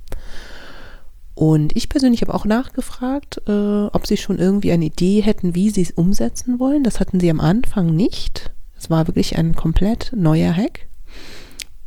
Und 1.40 1.74
ich 1.74 1.88
persönlich 1.88 2.20
habe 2.20 2.34
auch 2.34 2.44
nachgefragt, 2.44 3.40
äh, 3.48 3.86
ob 3.86 4.06
sie 4.06 4.18
schon 4.18 4.38
irgendwie 4.38 4.72
eine 4.72 4.84
Idee 4.84 5.22
hätten, 5.22 5.54
wie 5.54 5.70
sie 5.70 5.80
es 5.80 5.90
umsetzen 5.90 6.60
wollen. 6.60 6.84
Das 6.84 7.00
hatten 7.00 7.18
sie 7.18 7.30
am 7.30 7.40
Anfang 7.40 7.96
nicht. 7.96 8.52
Es 8.76 8.90
war 8.90 9.06
wirklich 9.06 9.38
ein 9.38 9.54
komplett 9.54 10.12
neuer 10.14 10.54
Hack. 10.54 10.86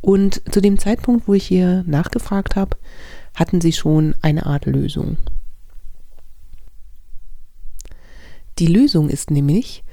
Und 0.00 0.42
zu 0.52 0.60
dem 0.60 0.80
Zeitpunkt, 0.80 1.28
wo 1.28 1.34
ich 1.34 1.46
hier 1.46 1.84
nachgefragt 1.86 2.56
habe, 2.56 2.76
hatten 3.36 3.60
sie 3.60 3.72
schon 3.72 4.16
eine 4.22 4.44
Art 4.44 4.66
Lösung. 4.66 5.18
Die 8.58 8.66
Lösung 8.66 9.08
ist 9.08 9.30
nämlich, 9.30 9.83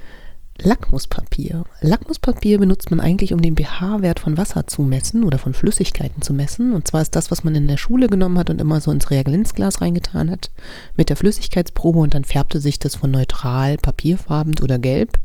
Lackmuspapier. 0.63 1.63
Lackmuspapier 1.82 2.60
benutzt 2.60 2.91
man 2.91 3.00
eigentlich, 3.00 3.34
um 3.34 3.41
den 3.41 3.56
pH-Wert 3.56 4.20
von 4.20 4.38
Wasser 4.38 4.68
zu 4.68 4.84
messen 4.84 5.24
oder 5.24 5.39
von 5.39 5.53
Flüssigkeiten 5.53 6.22
zu 6.22 6.34
messen. 6.34 6.74
Und 6.74 6.88
zwar 6.88 7.01
ist 7.01 7.15
das, 7.15 7.32
was 7.32 7.44
man 7.44 7.56
in 7.56 7.68
der 7.68 7.77
Schule 7.77 8.08
genommen 8.08 8.38
hat 8.38 8.51
und 8.51 8.62
immer 8.62 8.80
so 8.80 8.91
ins 8.91 9.10
Reagenzglas 9.10 9.82
reingetan 9.82 10.30
hat 10.30 10.51
mit 10.96 11.10
der 11.10 11.18
Flüssigkeitsprobe 11.18 12.00
und 12.00 12.13
dann 12.13 12.25
färbte 12.25 12.60
sich 12.60 12.77
das 12.77 12.96
von 12.96 13.10
neutral, 13.10 13.77
papierfarben 13.77 14.53
oder 14.62 14.77
gelb 14.77 15.20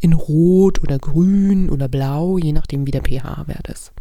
in 0.00 0.12
rot 0.12 0.82
oder 0.82 0.98
grün 0.98 1.70
oder 1.70 1.88
blau, 1.88 2.38
je 2.38 2.52
nachdem 2.52 2.86
wie 2.86 2.90
der 2.90 3.02
pH-Wert 3.02 3.68
ist. 3.68 3.92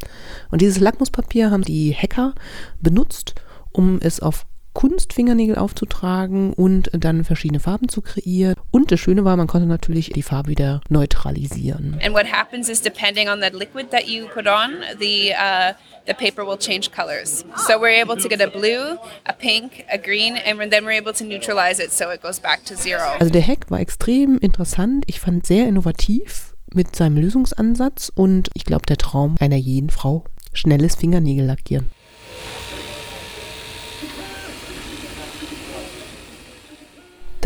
Und 0.50 0.62
dieses 0.62 0.80
Lackmuspapier 0.80 1.52
haben 1.52 1.64
die 1.64 1.94
Hacker 1.94 2.34
benutzt, 2.82 3.36
um 3.72 4.00
es 4.02 4.20
auf 4.20 4.48
Kunstfingernägel 4.74 5.58
aufzutragen 5.58 6.54
und 6.54 6.90
dann 6.94 7.24
verschiedene 7.24 7.60
Farben 7.60 7.90
zu 7.90 8.02
kreieren. 8.02 8.56
Und 8.72 8.92
das 8.92 9.00
Schöne 9.00 9.26
war, 9.26 9.36
man 9.36 9.48
konnte 9.48 9.68
natürlich 9.68 10.10
die 10.10 10.24
Farbe 10.24 10.50
wieder 10.50 10.82
neutralisieren. 10.90 12.00
And 12.04 12.14
what 12.14 12.32
happens 12.32 12.70
is 12.70 12.82
depending 12.82 13.30
on 13.30 13.42
that 13.42 13.54
liquid 13.54 13.92
that 13.92 14.08
you 14.08 14.28
put 14.28 14.48
on, 14.48 14.78
the 15.00 15.32
uh, 15.32 15.74
the 16.08 16.14
paper 16.14 16.46
will 16.46 16.58
change 16.58 16.92
colors. 16.92 17.46
So 17.68 17.80
we're 17.80 18.02
able 18.02 18.18
to 18.18 18.28
get 18.28 18.42
a 18.42 18.48
blue, 18.48 18.98
a 19.26 19.34
pink, 19.34 19.86
a 19.92 19.98
green, 19.98 20.38
and 20.38 20.60
then 20.72 20.86
we're 20.86 20.98
able 20.98 21.14
to 21.14 21.24
neutralize 21.24 21.80
it 21.80 21.92
so 21.92 22.10
it 22.10 22.22
goes 22.22 22.40
back 22.40 22.64
to 22.66 22.76
zero. 22.76 23.04
Also 23.20 23.32
der 23.32 23.46
Hack 23.46 23.70
war 23.70 23.80
extrem 23.80 24.38
interessant. 24.40 25.04
Ich 25.08 25.20
fand 25.20 25.46
sehr 25.46 25.68
innovativ 25.68 26.56
mit 26.74 26.96
seinem 26.96 27.18
Lösungsansatz 27.18 28.12
und 28.14 28.50
ich 28.54 28.66
glaube 28.66 28.86
der 28.86 28.98
Traum 28.98 29.36
einer 29.40 29.56
jeden 29.56 29.90
Frau. 29.90 30.26
Schnelles 30.54 30.96
Fingernägel 30.96 31.46
lackieren. 31.46 31.90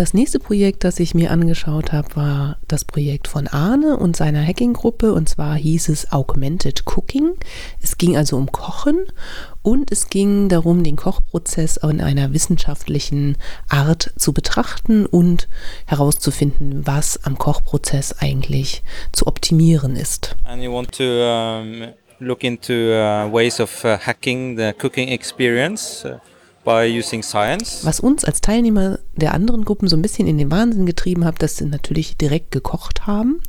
Das 0.03 0.13
nächste 0.13 0.39
Projekt, 0.39 0.83
das 0.83 0.99
ich 0.99 1.15
mir 1.15 1.31
angeschaut 1.31 1.93
habe, 1.93 2.13
war 2.17 2.57
das 2.67 2.83
Projekt 2.83 3.29
von 3.29 3.47
Arne 3.47 3.95
und 3.95 4.17
seiner 4.17 4.45
Hacking-Gruppe. 4.45 5.13
Und 5.13 5.29
zwar 5.29 5.55
hieß 5.55 5.87
es 5.87 6.11
Augmented 6.11 6.83
Cooking. 6.85 7.35
Es 7.81 7.97
ging 7.97 8.17
also 8.17 8.35
um 8.35 8.51
Kochen 8.51 9.05
und 9.61 9.93
es 9.93 10.09
ging 10.09 10.49
darum, 10.49 10.83
den 10.83 10.97
Kochprozess 10.97 11.77
in 11.77 12.01
einer 12.01 12.33
wissenschaftlichen 12.33 13.37
Art 13.69 14.11
zu 14.17 14.33
betrachten 14.33 15.05
und 15.05 15.47
herauszufinden, 15.85 16.85
was 16.85 17.23
am 17.23 17.37
Kochprozess 17.37 18.11
eigentlich 18.19 18.83
zu 19.13 19.25
optimieren 19.25 19.95
ist. 19.95 20.35
Look 22.19 22.43
into 22.43 22.73
uh, 22.73 23.29
ways 23.33 23.59
of 23.59 23.83
uh, 23.83 23.97
hacking 23.97 24.57
the 24.57 24.73
cooking 24.73 25.07
experience. 25.07 26.05
Uh. 26.05 26.19
Was 26.65 27.99
uns 27.99 28.23
als 28.23 28.41
Teilnehmer 28.41 28.99
der 29.15 29.33
anderen 29.33 29.65
Gruppen 29.65 29.87
so 29.87 29.97
ein 29.97 30.01
bisschen 30.01 30.27
in 30.27 30.37
den 30.37 30.49
Wahnsinn 30.49 30.85
getrieben 30.85 31.25
hat, 31.25 31.41
dass 31.41 31.57
sie 31.57 31.65
natürlich 31.65 32.15
direkt 32.15 32.51
gekocht 32.51 33.05
haben 33.05 33.41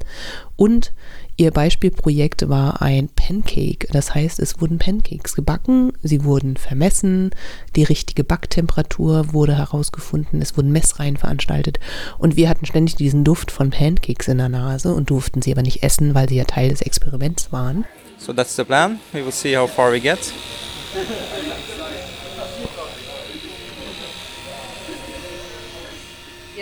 und 0.56 0.92
ihr 1.37 1.50
Beispielprojekt 1.50 2.49
war 2.49 2.83
ein 2.83 3.09
Pancake. 3.09 3.87
Das 3.92 4.14
heißt, 4.14 4.40
es 4.40 4.61
wurden 4.61 4.78
Pancakes 4.78 5.35
gebacken, 5.35 5.92
sie 6.02 6.25
wurden 6.25 6.56
vermessen, 6.56 7.30
die 7.76 7.85
richtige 7.85 8.25
Backtemperatur 8.25 9.33
wurde 9.33 9.56
herausgefunden, 9.56 10.42
es 10.42 10.56
wurden 10.56 10.73
Messreihen 10.73 11.16
veranstaltet 11.16 11.78
und 12.18 12.37
wir 12.37 12.49
hatten 12.49 12.66
ständig 12.66 12.97
diesen 12.97 13.23
Duft 13.23 13.50
von 13.50 13.71
Pancakes 13.71 14.28
in 14.28 14.38
der 14.38 14.49
Nase 14.49 14.92
und 14.92 15.11
durften 15.11 15.40
sie 15.40 15.52
aber 15.52 15.62
nicht 15.62 15.83
essen, 15.83 16.14
weil 16.14 16.28
sie 16.28 16.37
ja 16.37 16.44
Teil 16.44 16.71
des 16.71 16.83
Experiments 16.83 17.52
waren. 17.52 17.85
So 18.18 18.33
that's 18.33 18.56
the 18.56 18.64
plan. 18.64 18.99
We 19.12 19.25
will 19.25 19.33
see 19.33 19.56
how 19.56 19.71
far 19.71 19.92
we 19.92 20.00
get. 20.00 20.18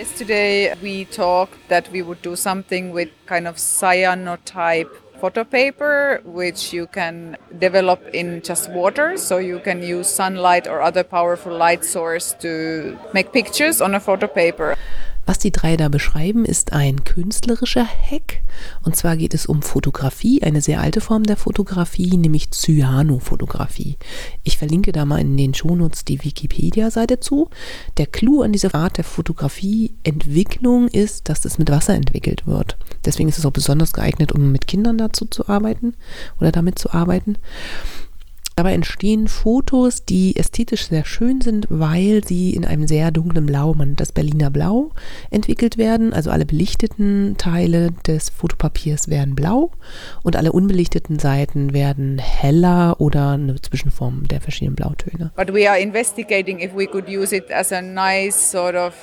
Yesterday 0.03 0.75
we 0.81 1.05
talked 1.05 1.69
that 1.69 1.89
we 1.89 2.01
would 2.01 2.21
do 2.21 2.35
something 2.35 2.91
with 2.91 3.07
kind 3.25 3.47
of 3.47 3.55
cyanotype 3.55 4.91
photo 5.21 5.45
paper, 5.45 6.19
which 6.25 6.73
you 6.73 6.87
can 6.87 7.37
develop 7.57 8.01
in 8.13 8.41
just 8.41 8.69
water. 8.71 9.15
So 9.15 9.37
you 9.37 9.59
can 9.59 9.81
use 9.81 10.09
sunlight 10.09 10.67
or 10.67 10.81
other 10.81 11.05
powerful 11.05 11.55
light 11.55 11.85
source 11.85 12.33
to 12.41 12.99
make 13.13 13.31
pictures 13.31 13.79
on 13.79 13.95
a 13.95 13.99
photo 14.01 14.27
paper. 14.27 14.75
Was 15.25 15.39
die 15.39 15.51
drei 15.51 15.77
da 15.77 15.87
beschreiben, 15.87 16.43
ist 16.43 16.73
ein 16.73 17.03
künstlerischer 17.05 17.85
Hack. 17.85 18.41
Und 18.83 18.95
zwar 18.95 19.15
geht 19.15 19.33
es 19.33 19.45
um 19.45 19.61
Fotografie, 19.61 20.43
eine 20.43 20.61
sehr 20.61 20.81
alte 20.81 20.99
Form 21.01 21.23
der 21.23 21.37
Fotografie, 21.37 22.17
nämlich 22.17 22.51
Cyanofotografie. 22.51 23.97
Ich 24.43 24.57
verlinke 24.57 24.91
da 24.91 25.05
mal 25.05 25.21
in 25.21 25.37
den 25.37 25.53
Shownotes 25.53 26.03
die 26.03 26.23
Wikipedia-Seite 26.23 27.19
zu. 27.19 27.49
Der 27.97 28.07
Clou 28.07 28.41
an 28.41 28.51
dieser 28.51 28.75
Art 28.75 28.97
der 28.97 29.05
Fotografieentwicklung 29.05 30.89
ist, 30.89 31.29
dass 31.29 31.45
es 31.45 31.57
mit 31.57 31.69
Wasser 31.69 31.93
entwickelt 31.93 32.45
wird. 32.45 32.77
Deswegen 33.05 33.29
ist 33.29 33.37
es 33.37 33.45
auch 33.45 33.51
besonders 33.51 33.93
geeignet, 33.93 34.31
um 34.33 34.51
mit 34.51 34.67
Kindern 34.67 34.97
dazu 34.97 35.25
zu 35.25 35.47
arbeiten 35.47 35.95
oder 36.39 36.51
damit 36.51 36.79
zu 36.79 36.91
arbeiten. 36.91 37.37
Dabei 38.55 38.73
entstehen 38.73 39.27
Fotos, 39.27 40.05
die 40.05 40.35
ästhetisch 40.35 40.87
sehr 40.87 41.05
schön 41.05 41.41
sind, 41.41 41.67
weil 41.69 42.23
sie 42.23 42.53
in 42.53 42.65
einem 42.65 42.87
sehr 42.87 43.11
dunklen 43.11 43.45
Blau, 43.45 43.73
man 43.73 43.95
das 43.95 44.11
Berliner 44.11 44.51
Blau, 44.51 44.91
entwickelt 45.31 45.77
werden. 45.77 46.13
Also 46.13 46.29
alle 46.29 46.45
belichteten 46.45 47.35
Teile 47.37 47.91
des 48.05 48.29
Fotopapiers 48.29 49.07
werden 49.07 49.35
blau 49.35 49.71
und 50.23 50.35
alle 50.35 50.51
unbelichteten 50.51 51.19
Seiten 51.19 51.73
werden 51.73 52.19
heller 52.19 52.99
oder 52.99 53.31
eine 53.31 53.59
Zwischenform 53.59 54.27
der 54.27 54.41
verschiedenen 54.41 54.75
Blautöne. 54.75 55.31
But 55.35 55.53
we 55.53 55.69
are 55.69 55.79
investigating 55.79 56.59
if 56.59 56.75
we 56.75 56.85
could 56.85 57.07
use 57.07 57.35
it 57.35 57.51
as 57.51 57.71
a 57.71 57.81
nice 57.81 58.51
sort 58.51 58.75
of 58.75 58.93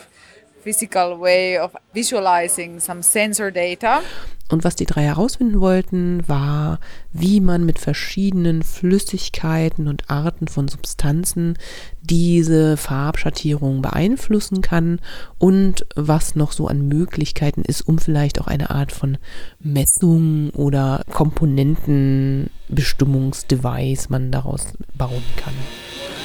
physical 0.62 1.20
way 1.20 1.58
of 1.58 1.74
visualizing 1.92 2.80
some 2.80 3.02
sensor 3.02 3.50
data. 3.50 4.02
Und 4.50 4.64
was 4.64 4.74
die 4.74 4.84
drei 4.84 5.02
herausfinden 5.02 5.60
wollten, 5.60 6.26
war, 6.26 6.80
wie 7.12 7.40
man 7.40 7.64
mit 7.64 7.78
verschiedenen 7.78 8.64
Flüssigkeiten 8.64 9.86
und 9.86 10.10
Arten 10.10 10.48
von 10.48 10.66
Substanzen 10.66 11.56
diese 12.02 12.76
Farbschattierung 12.76 13.80
beeinflussen 13.80 14.60
kann 14.60 14.98
und 15.38 15.86
was 15.94 16.34
noch 16.34 16.50
so 16.50 16.66
an 16.66 16.88
Möglichkeiten 16.88 17.62
ist, 17.62 17.82
um 17.82 17.98
vielleicht 17.98 18.40
auch 18.40 18.48
eine 18.48 18.70
Art 18.70 18.90
von 18.90 19.18
Messung 19.60 20.50
oder 20.50 21.04
Komponentenbestimmungsdevice 21.12 24.08
man 24.08 24.32
daraus 24.32 24.72
bauen 24.94 25.22
kann. 25.36 25.54
we 26.00 26.00
want 26.00 26.10
to 26.10 26.16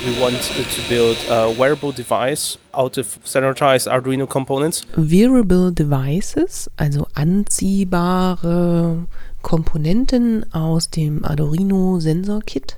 wearable 1.58 1.92
device 1.92 2.58
out 2.74 2.98
of 2.98 3.20
standardized 3.24 3.88
Arduino 3.88 4.28
components. 4.28 4.86
Wearable 4.96 5.72
Devices, 5.72 6.70
also 6.78 7.08
anziehbare 7.14 9.08
Komponenten 9.42 10.52
aus 10.54 10.90
dem 10.90 11.24
Arduino 11.24 12.00
Sensor 12.00 12.42
Kit. 12.42 12.78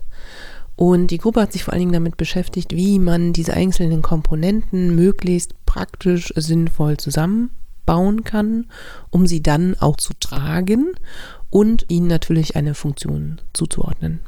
Und 0.76 1.08
die 1.08 1.18
Gruppe 1.18 1.42
hat 1.42 1.54
sich 1.54 1.64
vor 1.64 1.74
allen 1.74 1.82
Dingen 1.82 1.94
damit 1.94 2.18
beschäftigt, 2.18 2.76
wie 2.76 3.00
man 3.00 3.34
diese 3.34 3.54
einzelnen 3.54 4.02
Komponenten 4.04 4.96
möglichst 4.96 5.54
praktisch 5.66 6.32
sinnvoll 6.36 6.98
zusammenbauen 6.98 8.24
kann, 8.24 8.68
um 9.10 9.26
sie 9.26 9.42
dann 9.42 9.76
auch 9.80 9.98
zu 9.98 10.14
tragen 10.20 10.94
und 11.50 11.86
ihnen 11.90 12.08
natürlich 12.08 12.56
eine 12.56 12.76
Funktion 12.76 13.42
zuzuordnen. 13.54 14.20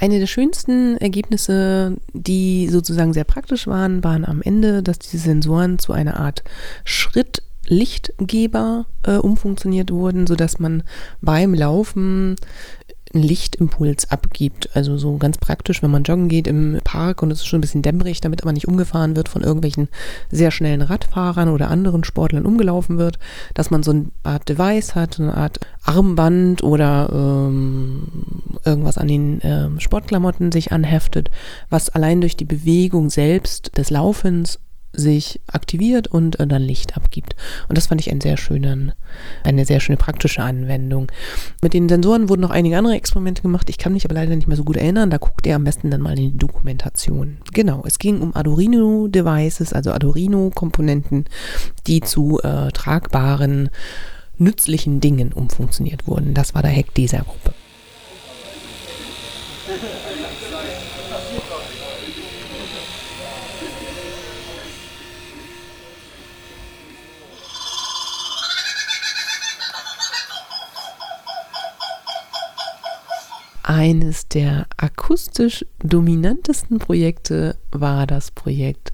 Eine 0.00 0.18
der 0.18 0.26
schönsten 0.26 0.96
Ergebnisse, 0.96 1.96
die 2.14 2.68
sozusagen 2.68 3.12
sehr 3.12 3.24
praktisch 3.24 3.66
waren, 3.66 4.02
waren 4.02 4.24
am 4.24 4.40
Ende, 4.40 4.82
dass 4.82 4.98
diese 4.98 5.18
Sensoren 5.18 5.78
zu 5.78 5.92
einer 5.92 6.18
Art 6.18 6.42
Schrittlichtgeber 6.84 8.86
äh, 9.02 9.16
umfunktioniert 9.16 9.90
wurden, 9.90 10.26
sodass 10.26 10.58
man 10.58 10.84
beim 11.20 11.52
Laufen 11.52 12.36
einen 13.12 13.24
Lichtimpuls 13.24 14.10
abgibt. 14.10 14.70
Also 14.74 14.96
so 14.96 15.16
ganz 15.16 15.38
praktisch, 15.38 15.82
wenn 15.82 15.90
man 15.90 16.04
joggen 16.04 16.28
geht 16.28 16.46
im 16.46 16.78
Park 16.84 17.22
und 17.22 17.30
es 17.30 17.40
ist 17.40 17.46
schon 17.46 17.58
ein 17.58 17.60
bisschen 17.62 17.82
dämmerig, 17.82 18.20
damit 18.20 18.42
aber 18.42 18.52
nicht 18.52 18.68
umgefahren 18.68 19.16
wird 19.16 19.28
von 19.28 19.42
irgendwelchen 19.42 19.88
sehr 20.30 20.50
schnellen 20.50 20.82
Radfahrern 20.82 21.48
oder 21.48 21.70
anderen 21.70 22.04
Sportlern 22.04 22.46
umgelaufen 22.46 22.98
wird, 22.98 23.18
dass 23.54 23.70
man 23.70 23.82
so 23.82 23.90
eine 23.90 24.06
Art 24.22 24.48
Device 24.48 24.94
hat, 24.94 25.18
eine 25.18 25.36
Art 25.36 25.60
Armband 25.84 26.62
oder 26.62 27.10
ähm, 27.12 28.06
irgendwas 28.64 28.98
an 28.98 29.08
den 29.08 29.40
ähm, 29.42 29.80
Sportklamotten 29.80 30.52
sich 30.52 30.72
anheftet, 30.72 31.30
was 31.68 31.88
allein 31.88 32.20
durch 32.20 32.36
die 32.36 32.44
Bewegung 32.44 33.10
selbst 33.10 33.76
des 33.76 33.90
Laufens 33.90 34.60
sich 34.92 35.40
aktiviert 35.46 36.08
und 36.08 36.40
äh, 36.40 36.46
dann 36.46 36.62
Licht 36.62 36.96
abgibt. 36.96 37.36
Und 37.68 37.78
das 37.78 37.86
fand 37.86 38.00
ich 38.00 38.10
einen 38.10 38.20
sehr 38.20 38.36
schönen, 38.36 38.92
eine 39.44 39.64
sehr 39.64 39.80
schöne 39.80 39.96
praktische 39.96 40.42
Anwendung. 40.42 41.10
Mit 41.62 41.74
den 41.74 41.88
Sensoren 41.88 42.28
wurden 42.28 42.40
noch 42.40 42.50
einige 42.50 42.76
andere 42.76 42.94
Experimente 42.94 43.42
gemacht. 43.42 43.70
Ich 43.70 43.78
kann 43.78 43.92
mich 43.92 44.04
aber 44.04 44.14
leider 44.14 44.34
nicht 44.34 44.48
mehr 44.48 44.56
so 44.56 44.64
gut 44.64 44.76
erinnern. 44.76 45.10
Da 45.10 45.18
guckt 45.18 45.46
ihr 45.46 45.56
am 45.56 45.64
besten 45.64 45.90
dann 45.90 46.00
mal 46.00 46.18
in 46.18 46.32
die 46.32 46.38
Dokumentation. 46.38 47.38
Genau, 47.52 47.82
es 47.86 47.98
ging 47.98 48.20
um 48.20 48.34
Arduino-Devices, 48.34 49.72
also 49.72 49.92
Arduino-Komponenten, 49.92 51.26
die 51.86 52.00
zu 52.00 52.40
äh, 52.42 52.70
tragbaren, 52.72 53.70
nützlichen 54.38 55.00
Dingen 55.00 55.32
umfunktioniert 55.32 56.06
wurden. 56.06 56.34
Das 56.34 56.54
war 56.54 56.62
der 56.62 56.74
Hack 56.74 56.94
dieser 56.94 57.20
Gruppe. 57.20 57.54
Eines 73.80 74.28
der 74.28 74.66
akustisch 74.76 75.64
dominantesten 75.82 76.78
Projekte 76.78 77.56
war 77.70 78.06
das 78.06 78.30
Projekt 78.30 78.92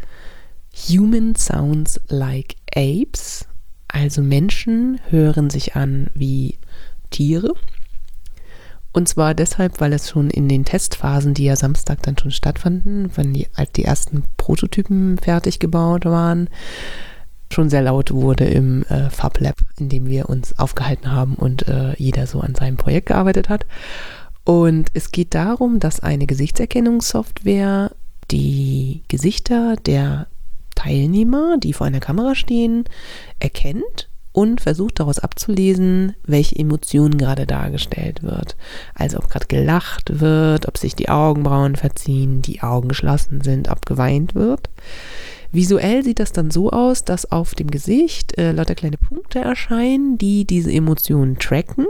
Human 0.88 1.35
Sounds 1.35 2.00
Like 2.07 2.55
Apes, 2.73 3.49
Also 3.88 4.23
Menschen 4.23 5.00
hören 5.09 5.50
sich 5.50 5.75
an 5.75 6.07
wie 6.14 6.61
Tiere. 7.11 7.55
Und 8.93 9.09
zwar 9.09 9.35
deshalb, 9.35 9.81
weil 9.81 9.93
es 9.93 10.09
schon 10.09 10.31
in 10.31 10.49
den 10.49 10.64
Testphasen, 10.64 11.35
die 11.35 11.47
ja 11.47 11.57
Samstag 11.57 12.05
dann 12.05 12.16
schon 12.16 12.31
stattfanden, 12.31 13.11
wenn 13.16 13.35
die, 13.35 13.49
die 13.75 13.85
ersten 13.85 14.23
Prototypen 14.37 15.19
fertig 15.19 15.59
gebaut 15.59 16.05
waren, 16.05 16.49
schon 17.52 17.71
sehr 17.71 17.83
laut 17.83 18.12
wurde 18.12 18.45
im 18.45 18.85
äh, 18.85 19.11
Fab 19.11 19.40
Lab, 19.40 19.57
in 19.81 19.88
dem 19.88 20.07
wir 20.07 20.28
uns 20.28 20.57
aufgehalten 20.61 21.11
haben 21.11 21.35
und 21.35 21.66
äh, 21.66 21.95
jeder 21.97 22.28
so 22.28 22.38
an 22.40 22.55
seinem 22.55 22.76
Projekt 22.76 23.07
gearbeitet 23.07 23.49
hat. 23.49 23.66
Und 24.47 24.91
es 24.95 25.11
geht 25.11 25.35
darum, 25.35 25.81
dass 25.81 25.99
eine 25.99 26.25
Gesichtserkennungssoftware 26.25 27.91
die 28.31 29.03
Gesichter 29.09 29.75
der 29.75 30.29
Teilnehmer, 30.76 31.57
die 31.59 31.73
vor 31.73 31.88
einer 31.88 31.99
Kamera 31.99 32.37
stehen, 32.37 32.85
erkennt 33.41 34.09
und 34.31 34.61
versucht 34.61 35.00
daraus 35.00 35.19
abzulesen, 35.19 36.15
welche 36.25 36.55
Emotion 36.55 37.19
gerade 37.19 37.45
dargestellt 37.45 38.23
wird. 38.23 38.57
Also 38.95 39.19
ob 39.19 39.31
gerade 39.31 39.47
gelacht 39.47 40.21
wird, 40.21 40.69
ob 40.69 40.79
sich 40.79 40.95
die 40.95 41.09
Augenbrauen 41.09 41.75
verziehen, 41.75 42.41
die 42.41 42.62
Augen 42.62 42.88
geschlossen 42.88 43.41
sind, 43.41 43.69
ob 43.69 43.85
geweint 43.85 44.37
wird. 44.37 44.71
Visuell 45.50 46.05
sieht 46.05 46.21
das 46.21 46.31
dann 46.31 46.53
so 46.53 46.71
aus, 46.71 47.05
dass 47.05 47.33
auf 47.33 47.57
dem 47.57 47.69
Gesicht 47.69 48.38
äh, 48.38 48.53
lauter 48.53 48.76
kleine 48.76 48.99
Punkte 48.99 49.41
erscheinen, 49.41 50.19
die 50.19 50.45
diese 50.45 50.71
Emotionen 50.71 51.37
tracken 51.41 51.87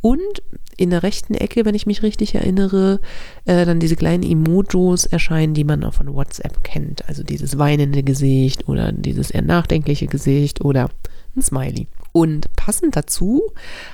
und 0.00 0.42
in 0.76 0.90
der 0.90 1.02
rechten 1.02 1.34
Ecke, 1.34 1.64
wenn 1.64 1.74
ich 1.74 1.86
mich 1.86 2.02
richtig 2.02 2.34
erinnere, 2.34 3.00
äh, 3.44 3.66
dann 3.66 3.80
diese 3.80 3.96
kleinen 3.96 4.22
Emojis 4.22 5.04
erscheinen, 5.04 5.52
die 5.52 5.64
man 5.64 5.84
auch 5.84 5.94
von 5.94 6.14
WhatsApp 6.14 6.64
kennt. 6.64 7.06
Also 7.06 7.22
dieses 7.22 7.58
weinende 7.58 8.02
Gesicht 8.02 8.66
oder 8.68 8.92
dieses 8.92 9.30
eher 9.30 9.42
nachdenkliche 9.42 10.06
Gesicht 10.06 10.64
oder 10.64 10.88
ein 11.36 11.42
Smiley. 11.42 11.86
Und 12.12 12.52
passend 12.56 12.96
dazu 12.96 13.42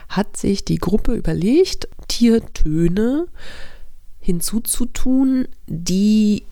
hat 0.08 0.36
sich 0.36 0.64
die 0.64 0.78
Gruppe 0.78 1.14
überlegt, 1.14 1.88
Tiertöne 2.08 3.26
hinzuzutun, 4.20 5.48
die 5.66 6.44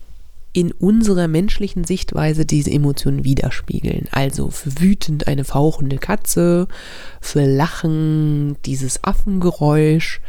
in 0.55 0.71
unserer 0.71 1.27
menschlichen 1.27 1.83
Sichtweise 1.83 2.45
diese 2.45 2.71
Emotionen 2.71 3.25
widerspiegeln. 3.25 4.07
Also 4.11 4.49
für 4.49 4.79
wütend 4.79 5.27
eine 5.27 5.43
fauchende 5.43 5.97
Katze, 5.97 6.69
für 7.19 7.45
Lachen 7.45 8.55
dieses 8.65 9.03
Affengeräusch. 9.03 10.21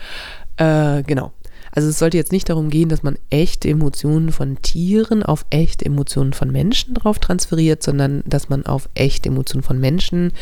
Äh, 0.57 1.05
genau. 1.05 1.33
Also 1.71 1.91
es 1.91 2.01
sollte 2.01 2.17
jetzt 2.17 2.33
nicht 2.33 2.49
darum 2.49 2.71
gehen, 2.71 2.89
dass 2.89 3.05
man 3.05 3.17
echte 3.31 3.69
Emotionen 3.69 4.33
von 4.33 4.61
Tieren 4.63 5.23
auf 5.23 5.47
echte 5.51 5.85
Emotionen 5.85 6.33
von 6.33 6.51
Menschen 6.51 6.95
drauf 6.95 7.21
transferiert, 7.21 7.85
sondern 7.85 8.25
dass 8.27 8.49
man 8.49 8.67
auf 8.67 8.89
echte 8.95 9.29
Emotionen 9.29 9.63
von 9.63 9.79
Menschen 9.79 10.33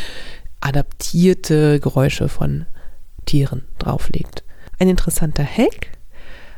adaptierte 0.60 1.78
Geräusche 1.78 2.30
von 2.30 2.64
Tieren 3.26 3.64
drauflegt. 3.78 4.44
Ein 4.78 4.88
interessanter 4.88 5.44
Hack 5.44 5.88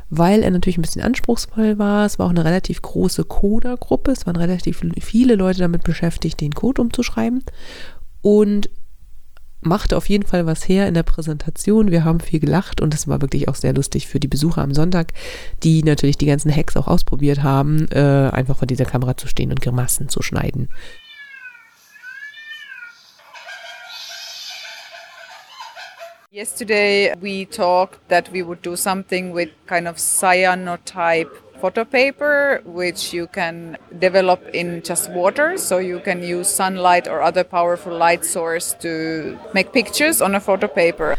weil 0.09 0.43
er 0.43 0.51
natürlich 0.51 0.77
ein 0.77 0.83
bisschen 0.83 1.01
anspruchsvoll 1.01 1.77
war. 1.77 2.05
Es 2.05 2.19
war 2.19 2.27
auch 2.27 2.31
eine 2.31 2.45
relativ 2.45 2.81
große 2.81 3.23
Coder-Gruppe. 3.25 4.11
Es 4.11 4.25
waren 4.25 4.35
relativ 4.35 4.83
viele 5.01 5.35
Leute 5.35 5.59
damit 5.59 5.83
beschäftigt, 5.83 6.39
den 6.41 6.53
Code 6.53 6.81
umzuschreiben. 6.81 7.43
Und 8.21 8.69
machte 9.61 9.97
auf 9.97 10.07
jeden 10.07 10.25
Fall 10.25 10.45
was 10.45 10.67
her 10.67 10.87
in 10.87 10.93
der 10.93 11.03
Präsentation. 11.03 11.91
Wir 11.91 12.03
haben 12.03 12.19
viel 12.19 12.39
gelacht 12.39 12.79
und 12.81 12.93
es 12.93 13.07
war 13.07 13.21
wirklich 13.21 13.49
auch 13.49 13.55
sehr 13.55 13.73
lustig 13.73 14.07
für 14.07 14.19
die 14.19 14.27
Besucher 14.27 14.61
am 14.61 14.73
Sonntag, 14.73 15.13
die 15.63 15.83
natürlich 15.83 16.17
die 16.17 16.25
ganzen 16.25 16.55
Hacks 16.55 16.77
auch 16.77 16.87
ausprobiert 16.87 17.43
haben, 17.43 17.87
äh, 17.89 18.29
einfach 18.31 18.57
vor 18.57 18.67
dieser 18.67 18.85
Kamera 18.85 19.17
zu 19.17 19.27
stehen 19.27 19.49
und 19.49 19.61
Grimassen 19.61 20.09
zu 20.09 20.21
schneiden. 20.21 20.69
Yesterday 26.37 27.15
we 27.15 27.45
talked 27.45 28.09
that 28.09 28.29
we 28.31 28.43
would 28.43 28.61
do 28.61 28.75
something 28.75 29.31
with 29.31 29.49
kind 29.65 29.87
of 29.87 29.95
cyanotype 29.95 31.35
photo 31.59 31.83
paper, 31.83 32.61
which 32.63 33.11
you 33.11 33.25
can 33.25 33.75
develop 33.97 34.47
in 34.53 34.83
just 34.83 35.09
water. 35.09 35.57
So 35.57 35.79
you 35.79 35.99
can 35.99 36.21
use 36.21 36.47
sunlight 36.47 37.07
or 37.07 37.23
other 37.23 37.43
powerful 37.43 37.97
light 37.97 38.23
source 38.23 38.75
to 38.81 39.39
make 39.55 39.73
pictures 39.73 40.21
on 40.21 40.35
a 40.35 40.39
photo 40.39 40.67
paper. 40.67 41.15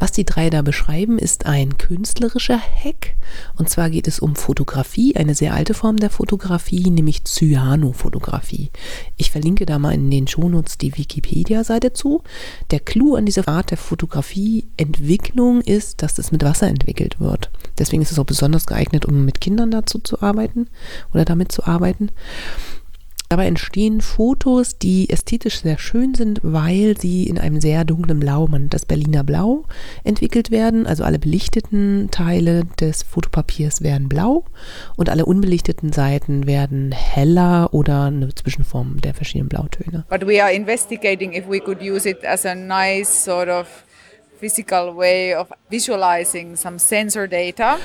Was 0.00 0.12
die 0.12 0.24
drei 0.24 0.48
da 0.48 0.62
beschreiben, 0.62 1.18
ist 1.18 1.44
ein 1.44 1.76
künstlerischer 1.76 2.58
Hack. 2.58 3.14
Und 3.56 3.68
zwar 3.68 3.90
geht 3.90 4.08
es 4.08 4.18
um 4.18 4.34
Fotografie, 4.34 5.14
eine 5.14 5.34
sehr 5.34 5.52
alte 5.52 5.74
Form 5.74 5.98
der 5.98 6.08
Fotografie, 6.08 6.88
nämlich 6.90 7.24
Cyanofotografie. 7.24 8.70
Ich 9.18 9.30
verlinke 9.30 9.66
da 9.66 9.78
mal 9.78 9.92
in 9.92 10.10
den 10.10 10.26
Shownotes 10.26 10.78
die 10.78 10.96
Wikipedia-Seite 10.96 11.92
zu. 11.92 12.22
Der 12.70 12.80
Clou 12.80 13.14
an 13.14 13.26
dieser 13.26 13.46
Art 13.46 13.72
der 13.72 13.78
Fotografieentwicklung 13.78 15.60
ist, 15.60 16.02
dass 16.02 16.18
es 16.18 16.32
mit 16.32 16.42
Wasser 16.42 16.68
entwickelt 16.68 17.20
wird. 17.20 17.50
Deswegen 17.78 18.00
ist 18.00 18.10
es 18.10 18.18
auch 18.18 18.24
besonders 18.24 18.66
geeignet, 18.66 19.04
um 19.04 19.26
mit 19.26 19.42
Kindern 19.42 19.70
dazu 19.70 19.98
zu 19.98 20.22
arbeiten 20.22 20.68
oder 21.12 21.26
damit 21.26 21.52
zu 21.52 21.64
arbeiten. 21.66 22.10
Dabei 23.30 23.46
entstehen 23.46 24.00
Fotos, 24.00 24.76
die 24.76 25.08
ästhetisch 25.08 25.60
sehr 25.60 25.78
schön 25.78 26.16
sind, 26.16 26.40
weil 26.42 26.98
sie 26.98 27.28
in 27.28 27.38
einem 27.38 27.60
sehr 27.60 27.84
dunklen 27.84 28.18
Blau, 28.18 28.48
man 28.48 28.68
das 28.70 28.84
Berliner 28.84 29.22
Blau, 29.22 29.66
entwickelt 30.02 30.50
werden. 30.50 30.84
Also 30.84 31.04
alle 31.04 31.20
belichteten 31.20 32.08
Teile 32.10 32.64
des 32.80 33.04
Fotopapiers 33.04 33.82
werden 33.82 34.08
blau 34.08 34.46
und 34.96 35.10
alle 35.10 35.26
unbelichteten 35.26 35.92
Seiten 35.92 36.48
werden 36.48 36.90
heller 36.90 37.72
oder 37.72 38.06
eine 38.06 38.34
Zwischenform 38.34 39.00
der 39.00 39.14
verschiedenen 39.14 39.48
Blautöne. 39.48 40.04
But 40.10 40.26
we 40.26 40.42
are 40.42 40.52
investigating 40.52 41.32
if 41.32 41.48
we 41.48 41.60
could 41.60 41.80
use 41.80 42.08
it 42.08 42.24
as 42.24 42.44
a 42.44 42.56
nice 42.56 43.24
sort 43.24 43.48
of 43.48 43.68
physical 44.40 44.96
way 44.96 45.34
of 45.34 45.52
visualizing 45.68 46.56
some 46.56 46.78
sensor 46.78 47.28
data. 47.28 47.76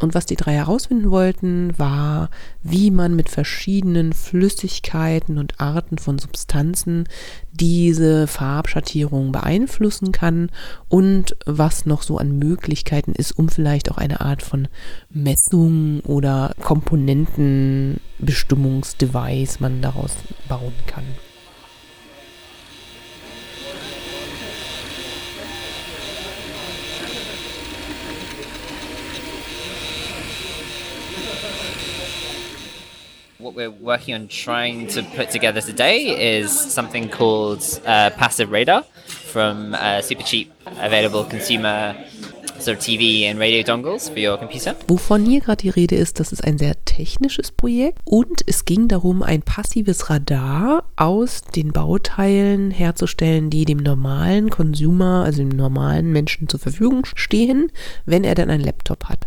Und 0.00 0.14
was 0.14 0.26
die 0.26 0.36
drei 0.36 0.54
herausfinden 0.54 1.10
wollten, 1.10 1.76
war, 1.78 2.30
wie 2.62 2.90
man 2.90 3.16
mit 3.16 3.28
verschiedenen 3.28 4.12
Flüssigkeiten 4.12 5.38
und 5.38 5.60
Arten 5.60 5.98
von 5.98 6.18
Substanzen 6.18 7.08
diese 7.52 8.26
Farbschattierung 8.26 9.30
beeinflussen 9.30 10.10
kann 10.10 10.50
und 10.88 11.36
was 11.46 11.86
noch 11.86 12.02
so 12.02 12.18
an 12.18 12.36
Möglichkeiten 12.38 13.12
ist, 13.12 13.38
um 13.38 13.48
vielleicht 13.48 13.88
auch 13.90 13.96
eine 13.96 14.20
Art 14.20 14.42
von 14.42 14.66
Messung 15.10 16.00
oder 16.00 16.54
Komponentenbestimmungsdevice 16.60 19.60
man 19.60 19.80
daraus 19.80 20.16
bauen 20.48 20.74
kann. 20.86 21.04
What 33.44 33.54
we're 33.54 33.70
working 33.70 34.14
on 34.14 34.26
trying 34.26 34.88
to 34.88 35.02
put 35.14 35.30
together 35.30 35.60
today 35.60 36.38
is 36.38 36.50
something 36.50 37.10
called 37.10 37.62
uh, 37.84 38.10
Passive 38.16 38.50
Radar 38.50 38.82
from 39.06 39.74
uh, 39.74 40.00
super 40.00 40.22
cheap, 40.22 40.50
available 40.80 41.24
consumer 41.24 41.94
of 42.66 42.78
TV 42.78 43.24
and 43.24 43.38
radio 43.38 43.62
dongles 43.62 44.08
for 44.08 44.18
your 44.18 44.38
computer. 44.38 44.74
Wovon 44.88 45.26
hier 45.26 45.42
gerade 45.42 45.58
die 45.58 45.68
Rede 45.68 45.96
ist, 45.96 46.18
das 46.18 46.32
ist 46.32 46.42
ein 46.42 46.56
sehr 46.56 46.82
technisches 46.86 47.52
Projekt 47.52 47.98
und 48.06 48.40
es 48.46 48.64
ging 48.64 48.88
darum, 48.88 49.22
ein 49.22 49.42
passives 49.42 50.08
Radar 50.08 50.84
aus 50.96 51.42
den 51.42 51.72
Bauteilen 51.72 52.70
herzustellen, 52.70 53.50
die 53.50 53.66
dem 53.66 53.78
normalen 53.78 54.48
Consumer, 54.48 55.24
also 55.24 55.42
dem 55.42 55.50
normalen 55.50 56.10
Menschen 56.10 56.48
zur 56.48 56.60
Verfügung 56.60 57.04
stehen, 57.14 57.70
wenn 58.06 58.24
er 58.24 58.34
dann 58.34 58.48
einen 58.48 58.64
Laptop 58.64 59.04
hat. 59.10 59.26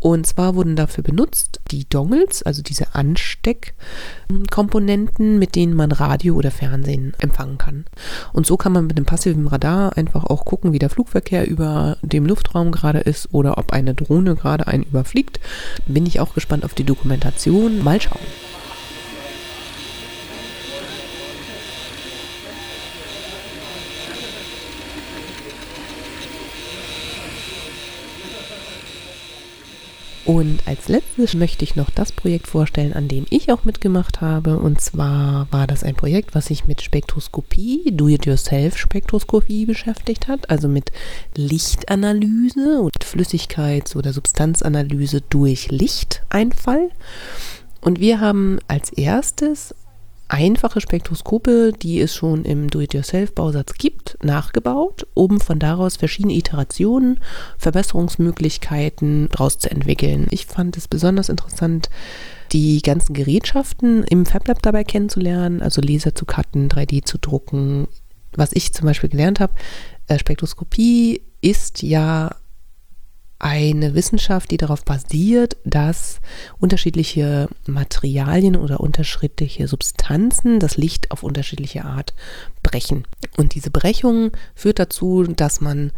Und 0.00 0.26
zwar 0.26 0.54
wurden 0.54 0.76
dafür 0.76 1.04
benutzt 1.04 1.60
die 1.70 1.86
Dongles, 1.88 2.42
also 2.42 2.62
diese 2.62 2.94
Ansteckkomponenten, 2.94 5.38
mit 5.38 5.54
denen 5.54 5.74
man 5.74 5.92
Radio 5.92 6.36
oder 6.36 6.50
Fernsehen 6.50 7.12
empfangen 7.18 7.58
kann. 7.58 7.84
Und 8.32 8.46
so 8.46 8.56
kann 8.56 8.72
man 8.72 8.86
mit 8.86 8.96
einem 8.96 9.04
passiven 9.04 9.46
Radar 9.46 9.98
einfach 9.98 10.24
auch 10.24 10.46
gucken, 10.46 10.72
wie 10.72 10.78
der 10.78 10.88
Flugverkehr 10.88 11.46
über 11.46 11.98
dem 12.02 12.24
Luftraum 12.24 12.72
gerade 12.72 13.00
ist 13.00 13.34
oder 13.34 13.58
ob 13.58 13.72
eine 13.72 13.92
Drohne 13.94 14.36
gerade 14.36 14.66
einen 14.66 14.84
überfliegt. 14.84 15.38
Bin 15.86 16.06
ich 16.06 16.18
auch 16.18 16.32
gespannt 16.34 16.64
auf 16.64 16.72
die 16.72 16.84
Dokumentation. 16.84 17.84
Mal 17.84 18.00
schauen. 18.00 18.16
Und 30.30 30.60
als 30.64 30.86
letztes 30.86 31.34
möchte 31.34 31.64
ich 31.64 31.74
noch 31.74 31.90
das 31.90 32.12
Projekt 32.12 32.46
vorstellen, 32.46 32.92
an 32.92 33.08
dem 33.08 33.26
ich 33.30 33.50
auch 33.50 33.64
mitgemacht 33.64 34.20
habe. 34.20 34.58
Und 34.58 34.80
zwar 34.80 35.48
war 35.50 35.66
das 35.66 35.82
ein 35.82 35.96
Projekt, 35.96 36.36
was 36.36 36.46
sich 36.46 36.68
mit 36.68 36.82
Spektroskopie, 36.82 37.90
Do-it-yourself-Spektroskopie 37.90 39.66
beschäftigt 39.66 40.28
hat, 40.28 40.48
also 40.48 40.68
mit 40.68 40.92
Lichtanalyse 41.34 42.80
und 42.80 43.04
Flüssigkeits- 43.04 43.96
oder 43.96 44.12
Substanzanalyse 44.12 45.20
durch 45.20 45.72
Lichteinfall. 45.72 46.90
Und 47.80 47.98
wir 47.98 48.20
haben 48.20 48.60
als 48.68 48.90
erstes 48.90 49.74
einfache 50.30 50.80
Spektroskope, 50.80 51.72
die 51.72 52.00
es 52.00 52.14
schon 52.14 52.44
im 52.44 52.70
Do-it-yourself-Bausatz 52.70 53.74
gibt, 53.74 54.16
nachgebaut, 54.22 55.06
um 55.14 55.40
von 55.40 55.58
daraus 55.58 55.96
verschiedene 55.96 56.34
Iterationen, 56.34 57.18
Verbesserungsmöglichkeiten 57.58 59.28
daraus 59.30 59.58
zu 59.58 59.70
entwickeln. 59.70 60.28
Ich 60.30 60.46
fand 60.46 60.76
es 60.76 60.88
besonders 60.88 61.28
interessant, 61.28 61.90
die 62.52 62.80
ganzen 62.80 63.12
Gerätschaften 63.14 64.04
im 64.04 64.24
FabLab 64.24 64.62
dabei 64.62 64.84
kennenzulernen, 64.84 65.62
also 65.62 65.80
Laser 65.80 66.14
zu 66.14 66.24
cutten, 66.24 66.68
3D 66.68 67.04
zu 67.04 67.18
drucken. 67.18 67.88
Was 68.32 68.52
ich 68.52 68.72
zum 68.72 68.86
Beispiel 68.86 69.10
gelernt 69.10 69.40
habe, 69.40 69.52
äh, 70.06 70.18
Spektroskopie 70.18 71.22
ist 71.40 71.82
ja 71.82 72.36
eine 73.40 73.94
Wissenschaft, 73.94 74.50
die 74.50 74.58
darauf 74.58 74.84
basiert, 74.84 75.56
dass 75.64 76.20
unterschiedliche 76.60 77.48
Materialien 77.66 78.54
oder 78.54 78.80
unterschiedliche 78.80 79.66
Substanzen 79.66 80.60
das 80.60 80.76
Licht 80.76 81.10
auf 81.10 81.22
unterschiedliche 81.22 81.84
Art 81.84 82.14
brechen. 82.62 83.04
Und 83.36 83.54
diese 83.54 83.70
Brechung 83.70 84.30
führt 84.54 84.78
dazu, 84.78 85.24
dass 85.24 85.60
man 85.60 85.90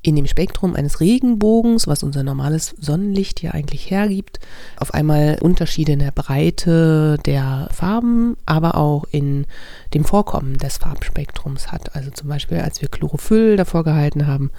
in 0.00 0.16
dem 0.16 0.26
Spektrum 0.26 0.76
eines 0.76 1.00
Regenbogens, 1.00 1.86
was 1.86 2.02
unser 2.02 2.22
normales 2.22 2.74
Sonnenlicht 2.80 3.42
ja 3.42 3.50
eigentlich 3.50 3.90
hergibt, 3.90 4.38
auf 4.78 4.94
einmal 4.94 5.38
Unterschiede 5.42 5.92
in 5.92 5.98
der 5.98 6.12
Breite 6.12 7.18
der 7.26 7.68
Farben, 7.72 8.36
aber 8.46 8.76
auch 8.76 9.04
in 9.10 9.46
dem 9.94 10.04
Vorkommen 10.04 10.56
des 10.56 10.78
Farbspektrums 10.78 11.72
hat. 11.72 11.94
Also 11.96 12.10
zum 12.10 12.28
Beispiel, 12.28 12.58
als 12.58 12.80
wir 12.80 12.88
Chlorophyll 12.88 13.56
davor 13.56 13.84
gehalten 13.84 14.26
haben, 14.26 14.52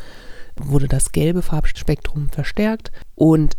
wurde 0.63 0.87
das 0.87 1.11
gelbe 1.11 1.41
Farbspektrum 1.41 2.29
verstärkt. 2.29 2.91
Und 3.15 3.57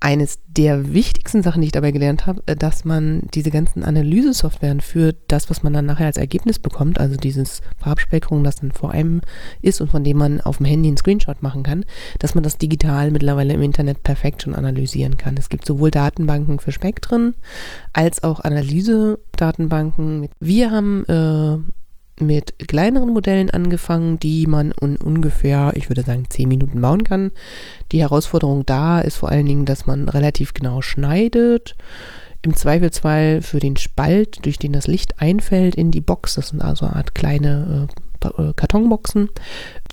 eines 0.00 0.38
der 0.46 0.94
wichtigsten 0.94 1.42
Sachen, 1.42 1.60
die 1.60 1.66
ich 1.66 1.72
dabei 1.72 1.90
gelernt 1.90 2.26
habe, 2.26 2.42
äh, 2.46 2.56
dass 2.56 2.86
man 2.86 3.22
diese 3.34 3.50
ganzen 3.50 3.84
Analysesoftwaren 3.84 4.80
für 4.80 5.12
das, 5.28 5.50
was 5.50 5.62
man 5.62 5.74
dann 5.74 5.84
nachher 5.84 6.06
als 6.06 6.16
Ergebnis 6.16 6.58
bekommt, 6.58 6.98
also 6.98 7.16
dieses 7.16 7.60
Farbspektrum, 7.76 8.42
das 8.42 8.56
dann 8.56 8.72
vor 8.72 8.92
einem 8.92 9.20
ist 9.60 9.82
und 9.82 9.90
von 9.90 10.02
dem 10.02 10.16
man 10.16 10.40
auf 10.40 10.56
dem 10.56 10.66
Handy 10.66 10.88
einen 10.88 10.96
Screenshot 10.96 11.42
machen 11.42 11.62
kann, 11.62 11.84
dass 12.18 12.34
man 12.34 12.42
das 12.42 12.56
digital 12.56 13.10
mittlerweile 13.10 13.52
im 13.52 13.62
Internet 13.62 14.02
perfekt 14.02 14.42
schon 14.42 14.54
analysieren 14.54 15.18
kann. 15.18 15.36
Es 15.36 15.50
gibt 15.50 15.66
sowohl 15.66 15.90
Datenbanken 15.90 16.60
für 16.60 16.72
Spektren 16.72 17.34
als 17.92 18.22
auch 18.22 18.40
Analyse-Datenbanken. 18.40 20.30
Wir 20.40 20.70
haben 20.70 21.04
äh, 21.08 21.58
mit 22.20 22.68
kleineren 22.68 23.10
Modellen 23.10 23.50
angefangen, 23.50 24.18
die 24.18 24.46
man 24.46 24.72
in 24.80 24.96
ungefähr, 24.96 25.72
ich 25.74 25.88
würde 25.88 26.02
sagen, 26.02 26.26
10 26.28 26.48
Minuten 26.48 26.80
bauen 26.80 27.04
kann. 27.04 27.30
Die 27.92 28.00
Herausforderung 28.00 28.66
da 28.66 29.00
ist 29.00 29.16
vor 29.16 29.30
allen 29.30 29.46
Dingen, 29.46 29.64
dass 29.64 29.86
man 29.86 30.08
relativ 30.08 30.54
genau 30.54 30.82
schneidet. 30.82 31.76
Im 32.42 32.56
Zweifelsfall 32.56 33.42
für 33.42 33.58
den 33.58 33.76
Spalt, 33.76 34.44
durch 34.46 34.58
den 34.58 34.72
das 34.72 34.86
Licht 34.86 35.20
einfällt 35.20 35.74
in 35.74 35.90
die 35.90 36.00
Box, 36.00 36.34
das 36.34 36.48
sind 36.48 36.62
also 36.62 36.86
eine 36.86 36.96
Art 36.96 37.14
kleine 37.14 37.88
äh, 38.22 38.28
äh 38.28 38.52
Kartonboxen, 38.54 39.28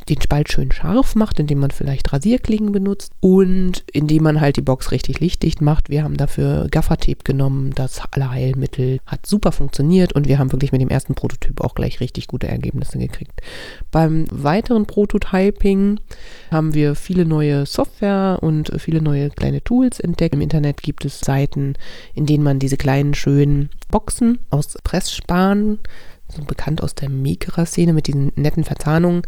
den 0.09 0.21
Spalt 0.21 0.51
schön 0.51 0.71
scharf 0.71 1.15
macht, 1.15 1.39
indem 1.39 1.59
man 1.59 1.71
vielleicht 1.71 2.11
Rasierklingen 2.11 2.71
benutzt 2.71 3.11
und 3.19 3.83
indem 3.91 4.23
man 4.23 4.41
halt 4.41 4.57
die 4.57 4.61
Box 4.61 4.91
richtig 4.91 5.19
lichtdicht 5.19 5.61
macht. 5.61 5.89
Wir 5.89 6.03
haben 6.03 6.17
dafür 6.17 6.67
Gaffertape 6.69 7.23
genommen, 7.23 7.71
das 7.75 8.01
Allerheilmittel 8.11 8.99
hat 9.05 9.25
super 9.25 9.51
funktioniert 9.51 10.13
und 10.13 10.27
wir 10.27 10.39
haben 10.39 10.51
wirklich 10.51 10.71
mit 10.71 10.81
dem 10.81 10.89
ersten 10.89 11.15
Prototyp 11.15 11.61
auch 11.61 11.75
gleich 11.75 11.99
richtig 11.99 12.27
gute 12.27 12.47
Ergebnisse 12.47 12.97
gekriegt. 12.97 13.41
Beim 13.91 14.25
weiteren 14.31 14.85
Prototyping 14.85 15.99
haben 16.51 16.73
wir 16.73 16.95
viele 16.95 17.25
neue 17.25 17.65
Software 17.65 18.39
und 18.41 18.71
viele 18.77 19.01
neue 19.01 19.29
kleine 19.29 19.63
Tools 19.63 19.99
entdeckt. 19.99 20.35
Im 20.35 20.41
Internet 20.41 20.81
gibt 20.81 21.05
es 21.05 21.19
Seiten, 21.19 21.73
in 22.13 22.25
denen 22.25 22.43
man 22.43 22.59
diese 22.59 22.77
kleinen 22.77 23.13
schönen 23.13 23.69
Boxen 23.89 24.39
aus 24.49 24.77
Pressspan 24.83 25.79
so 26.29 26.43
bekannt 26.43 26.83
aus 26.83 26.95
der 26.95 27.09
Mikra-Szene 27.09 27.93
mit 27.93 28.07
diesen 28.07 28.31
netten 28.35 28.63
Verzahnungen, 28.63 29.21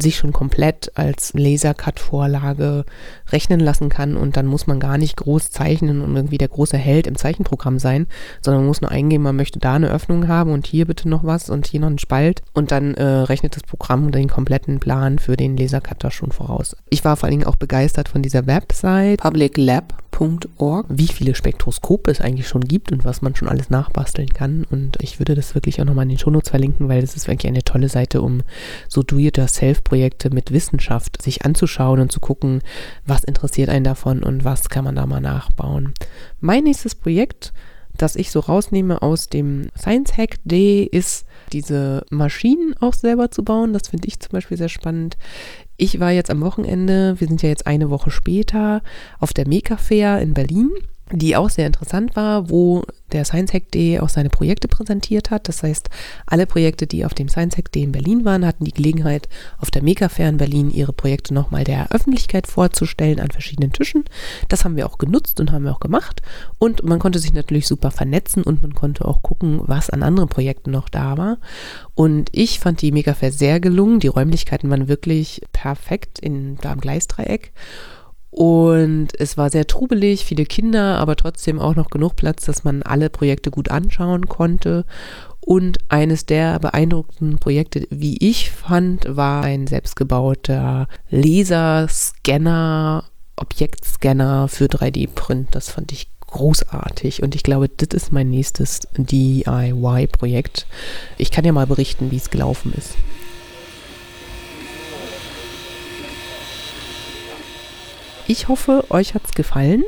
sich 0.00 0.16
schon 0.16 0.32
komplett 0.32 0.92
als 0.94 1.32
Lasercut-Vorlage 1.34 2.84
rechnen 3.30 3.60
lassen 3.60 3.88
kann 3.88 4.16
und 4.16 4.36
dann 4.36 4.46
muss 4.46 4.66
man 4.66 4.80
gar 4.80 4.98
nicht 4.98 5.16
groß 5.16 5.50
zeichnen 5.50 6.00
und 6.02 6.16
irgendwie 6.16 6.38
der 6.38 6.48
große 6.48 6.76
Held 6.76 7.06
im 7.06 7.16
Zeichenprogramm 7.16 7.78
sein, 7.78 8.06
sondern 8.40 8.62
man 8.62 8.68
muss 8.68 8.80
nur 8.80 8.90
eingeben, 8.90 9.24
man 9.24 9.36
möchte 9.36 9.58
da 9.58 9.74
eine 9.74 9.90
Öffnung 9.90 10.28
haben 10.28 10.52
und 10.52 10.66
hier 10.66 10.86
bitte 10.86 11.08
noch 11.08 11.24
was 11.24 11.50
und 11.50 11.66
hier 11.66 11.80
noch 11.80 11.88
einen 11.88 11.98
Spalt 11.98 12.42
und 12.52 12.70
dann 12.70 12.94
äh, 12.94 13.02
rechnet 13.02 13.56
das 13.56 13.62
Programm 13.62 14.10
den 14.10 14.28
kompletten 14.28 14.80
Plan 14.80 15.18
für 15.18 15.36
den 15.36 15.56
Lasercutter 15.56 16.10
schon 16.10 16.32
voraus. 16.32 16.76
Ich 16.90 17.04
war 17.04 17.16
vor 17.16 17.26
allen 17.26 17.38
Dingen 17.38 17.46
auch 17.46 17.56
begeistert 17.56 18.08
von 18.08 18.22
dieser 18.22 18.46
Website 18.46 19.20
publiclab.org, 19.20 20.86
wie 20.88 21.08
viele 21.08 21.34
Spektroskope 21.34 22.10
es 22.10 22.20
eigentlich 22.20 22.48
schon 22.48 22.62
gibt 22.62 22.92
und 22.92 23.04
was 23.04 23.22
man 23.22 23.34
schon 23.34 23.48
alles 23.48 23.70
nachbasteln 23.70 24.30
kann 24.30 24.64
und 24.70 24.98
ich 25.00 25.18
würde 25.18 25.34
das 25.34 25.54
wirklich 25.54 25.80
auch 25.80 25.84
nochmal 25.84 26.04
in 26.04 26.10
den 26.10 26.18
Shownotes 26.18 26.50
verlinken, 26.50 26.88
weil 26.88 27.00
das 27.00 27.16
ist 27.16 27.28
wirklich 27.28 27.50
eine 27.50 27.64
tolle 27.64 27.88
Seite, 27.88 28.22
um 28.22 28.42
so 28.88 29.02
do-it-yourself 29.02 29.82
Projekte 29.88 30.28
mit 30.28 30.52
Wissenschaft 30.52 31.22
sich 31.22 31.46
anzuschauen 31.46 32.00
und 32.00 32.12
zu 32.12 32.20
gucken, 32.20 32.60
was 33.06 33.24
interessiert 33.24 33.70
einen 33.70 33.84
davon 33.84 34.22
und 34.22 34.44
was 34.44 34.68
kann 34.68 34.84
man 34.84 34.96
da 34.96 35.06
mal 35.06 35.22
nachbauen. 35.22 35.94
Mein 36.40 36.64
nächstes 36.64 36.94
Projekt, 36.94 37.54
das 37.96 38.14
ich 38.14 38.30
so 38.30 38.40
rausnehme 38.40 39.00
aus 39.00 39.30
dem 39.30 39.70
Science 39.74 40.18
Hack 40.18 40.36
Day, 40.44 40.82
ist 40.84 41.24
diese 41.52 42.04
Maschinen 42.10 42.74
auch 42.80 42.92
selber 42.92 43.30
zu 43.30 43.42
bauen. 43.42 43.72
Das 43.72 43.88
finde 43.88 44.08
ich 44.08 44.20
zum 44.20 44.32
Beispiel 44.32 44.58
sehr 44.58 44.68
spannend. 44.68 45.16
Ich 45.78 45.98
war 46.00 46.10
jetzt 46.10 46.30
am 46.30 46.42
Wochenende, 46.42 47.18
wir 47.18 47.26
sind 47.26 47.40
ja 47.40 47.48
jetzt 47.48 47.66
eine 47.66 47.88
Woche 47.88 48.10
später, 48.10 48.82
auf 49.18 49.32
der 49.32 49.48
Meka 49.48 49.78
Fair 49.78 50.20
in 50.20 50.34
Berlin 50.34 50.70
die 51.12 51.36
auch 51.36 51.50
sehr 51.50 51.66
interessant 51.66 52.16
war, 52.16 52.50
wo 52.50 52.84
der 53.12 53.24
Science 53.24 53.54
Hack 53.54 53.70
Day 53.70 54.00
auch 54.00 54.08
seine 54.08 54.28
Projekte 54.28 54.68
präsentiert 54.68 55.30
hat. 55.30 55.48
Das 55.48 55.62
heißt, 55.62 55.88
alle 56.26 56.46
Projekte, 56.46 56.86
die 56.86 57.04
auf 57.04 57.14
dem 57.14 57.28
Science 57.28 57.56
Hack 57.56 57.72
Day 57.72 57.82
in 57.82 57.92
Berlin 57.92 58.24
waren, 58.24 58.46
hatten 58.46 58.64
die 58.64 58.72
Gelegenheit, 58.72 59.28
auf 59.58 59.70
der 59.70 59.82
Mega 59.82 60.08
Fair 60.08 60.28
in 60.28 60.36
Berlin 60.36 60.70
ihre 60.70 60.92
Projekte 60.92 61.32
nochmal 61.32 61.64
der 61.64 61.90
Öffentlichkeit 61.92 62.46
vorzustellen 62.46 63.20
an 63.20 63.30
verschiedenen 63.30 63.72
Tischen. 63.72 64.04
Das 64.48 64.64
haben 64.64 64.76
wir 64.76 64.86
auch 64.86 64.98
genutzt 64.98 65.40
und 65.40 65.52
haben 65.52 65.64
wir 65.64 65.72
auch 65.72 65.80
gemacht. 65.80 66.20
Und 66.58 66.84
man 66.84 66.98
konnte 66.98 67.18
sich 67.18 67.32
natürlich 67.32 67.66
super 67.66 67.90
vernetzen 67.90 68.42
und 68.42 68.62
man 68.62 68.74
konnte 68.74 69.06
auch 69.06 69.22
gucken, 69.22 69.60
was 69.64 69.90
an 69.90 70.02
anderen 70.02 70.28
Projekten 70.28 70.70
noch 70.70 70.88
da 70.88 71.16
war. 71.16 71.38
Und 71.94 72.28
ich 72.32 72.60
fand 72.60 72.82
die 72.82 72.92
Mega 72.92 73.14
Fair 73.14 73.32
sehr 73.32 73.60
gelungen. 73.60 74.00
Die 74.00 74.08
Räumlichkeiten 74.08 74.70
waren 74.70 74.88
wirklich 74.88 75.42
perfekt 75.52 76.18
in, 76.18 76.58
da 76.60 76.72
im 76.72 76.80
Gleisdreieck. 76.80 77.52
Und 78.38 79.08
es 79.18 79.36
war 79.36 79.50
sehr 79.50 79.66
trubelig, 79.66 80.24
viele 80.24 80.46
Kinder, 80.46 80.98
aber 80.98 81.16
trotzdem 81.16 81.58
auch 81.58 81.74
noch 81.74 81.90
genug 81.90 82.14
Platz, 82.14 82.44
dass 82.44 82.62
man 82.62 82.84
alle 82.84 83.10
Projekte 83.10 83.50
gut 83.50 83.68
anschauen 83.68 84.28
konnte. 84.28 84.84
Und 85.40 85.78
eines 85.88 86.24
der 86.24 86.60
beeindruckenden 86.60 87.40
Projekte, 87.40 87.88
wie 87.90 88.16
ich 88.18 88.52
fand, 88.52 89.16
war 89.16 89.42
ein 89.42 89.66
selbstgebauter 89.66 90.86
Laserscanner, 91.10 93.02
Objektscanner 93.34 94.46
für 94.46 94.66
3D-Print. 94.66 95.48
Das 95.50 95.70
fand 95.70 95.90
ich 95.90 96.08
großartig 96.28 97.24
und 97.24 97.34
ich 97.34 97.42
glaube, 97.42 97.68
das 97.68 97.88
ist 97.88 98.12
mein 98.12 98.30
nächstes 98.30 98.82
DIY-Projekt. 98.96 100.68
Ich 101.16 101.32
kann 101.32 101.44
ja 101.44 101.50
mal 101.50 101.66
berichten, 101.66 102.12
wie 102.12 102.18
es 102.18 102.30
gelaufen 102.30 102.72
ist. 102.76 102.94
Ich 108.30 108.48
hoffe, 108.48 108.84
euch 108.90 109.14
hat 109.14 109.24
es 109.24 109.32
gefallen. 109.32 109.84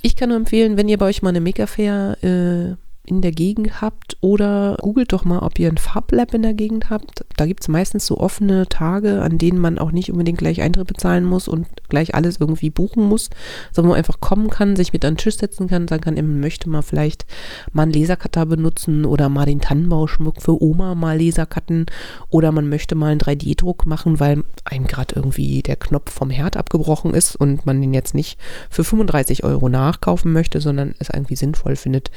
Ich 0.00 0.16
kann 0.16 0.30
nur 0.30 0.38
empfehlen, 0.38 0.78
wenn 0.78 0.88
ihr 0.88 0.96
bei 0.96 1.04
euch 1.04 1.20
mal 1.20 1.28
eine 1.28 1.42
Mega-Fair 1.42 2.16
äh, 2.22 2.81
in 3.04 3.20
der 3.20 3.32
Gegend 3.32 3.80
habt 3.80 4.16
oder 4.20 4.76
googelt 4.80 5.12
doch 5.12 5.24
mal, 5.24 5.40
ob 5.40 5.58
ihr 5.58 5.68
ein 5.68 5.76
Farblab 5.76 6.34
in 6.34 6.42
der 6.42 6.54
Gegend 6.54 6.88
habt. 6.88 7.24
Da 7.36 7.46
gibt 7.46 7.62
es 7.62 7.68
meistens 7.68 8.06
so 8.06 8.18
offene 8.18 8.68
Tage, 8.68 9.22
an 9.22 9.38
denen 9.38 9.58
man 9.58 9.80
auch 9.80 9.90
nicht 9.90 10.12
unbedingt 10.12 10.38
gleich 10.38 10.62
Eintritt 10.62 10.86
bezahlen 10.86 11.24
muss 11.24 11.48
und 11.48 11.66
gleich 11.88 12.14
alles 12.14 12.38
irgendwie 12.38 12.70
buchen 12.70 13.08
muss, 13.08 13.28
sondern 13.72 13.90
man 13.90 13.98
einfach 13.98 14.20
kommen 14.20 14.50
kann, 14.50 14.76
sich 14.76 14.92
mit 14.92 15.04
an 15.04 15.14
den 15.14 15.18
Tisch 15.18 15.36
setzen 15.36 15.66
kann, 15.66 15.88
sagen 15.88 16.02
kann, 16.02 16.14
man 16.14 16.38
möchte 16.38 16.68
mal 16.68 16.82
vielleicht 16.82 17.26
mal 17.72 17.82
einen 17.82 17.92
Lasercutter 17.92 18.46
benutzen 18.46 19.04
oder 19.04 19.28
mal 19.28 19.46
den 19.46 19.60
Tannenbauschmuck 19.60 20.40
für 20.40 20.62
Oma 20.62 20.94
mal 20.94 21.20
Lasercutten 21.20 21.86
oder 22.28 22.52
man 22.52 22.68
möchte 22.68 22.94
mal 22.94 23.10
einen 23.10 23.20
3D-Druck 23.20 23.84
machen, 23.84 24.20
weil 24.20 24.44
einem 24.64 24.86
gerade 24.86 25.16
irgendwie 25.16 25.62
der 25.62 25.76
Knopf 25.76 26.12
vom 26.12 26.30
Herd 26.30 26.56
abgebrochen 26.56 27.14
ist 27.14 27.34
und 27.34 27.66
man 27.66 27.80
den 27.80 27.94
jetzt 27.94 28.14
nicht 28.14 28.38
für 28.70 28.84
35 28.84 29.42
Euro 29.42 29.68
nachkaufen 29.68 30.32
möchte, 30.32 30.60
sondern 30.60 30.94
es 31.00 31.08
irgendwie 31.08 31.36
sinnvoll 31.36 31.74
findet, 31.74 32.12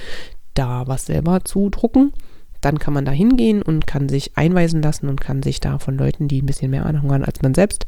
da 0.55 0.87
was 0.87 1.05
selber 1.05 1.45
zu 1.45 1.69
drucken. 1.69 2.11
Dann 2.61 2.79
kann 2.79 2.95
man 2.95 3.05
da 3.05 3.11
hingehen 3.11 3.61
und 3.61 3.85
kann 3.85 4.09
sich 4.09 4.37
einweisen 4.37 4.81
lassen 4.81 5.07
und 5.07 5.21
kann 5.21 5.43
sich 5.43 5.59
da 5.59 5.77
von 5.77 5.97
Leuten, 5.97 6.27
die 6.27 6.41
ein 6.41 6.47
bisschen 6.47 6.71
mehr 6.71 6.85
Ahnung 6.85 7.11
haben 7.11 7.23
als 7.23 7.41
man 7.43 7.53
selbst, 7.53 7.85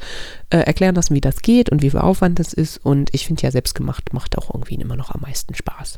äh, 0.51 0.59
erklären 0.59 0.93
lassen, 0.93 1.15
wie 1.15 1.21
das 1.21 1.41
geht 1.41 1.69
und 1.71 1.81
wie 1.81 1.89
viel 1.89 1.99
Aufwand 1.99 2.37
das 2.37 2.53
ist. 2.53 2.77
Und 2.85 3.11
ich 3.13 3.25
finde 3.25 3.41
ja, 3.41 3.51
selbst 3.51 3.73
gemacht 3.73 4.13
macht 4.13 4.37
auch 4.37 4.53
irgendwie 4.53 4.75
immer 4.75 4.95
noch 4.95 5.09
am 5.09 5.21
meisten 5.21 5.55
Spaß. 5.55 5.97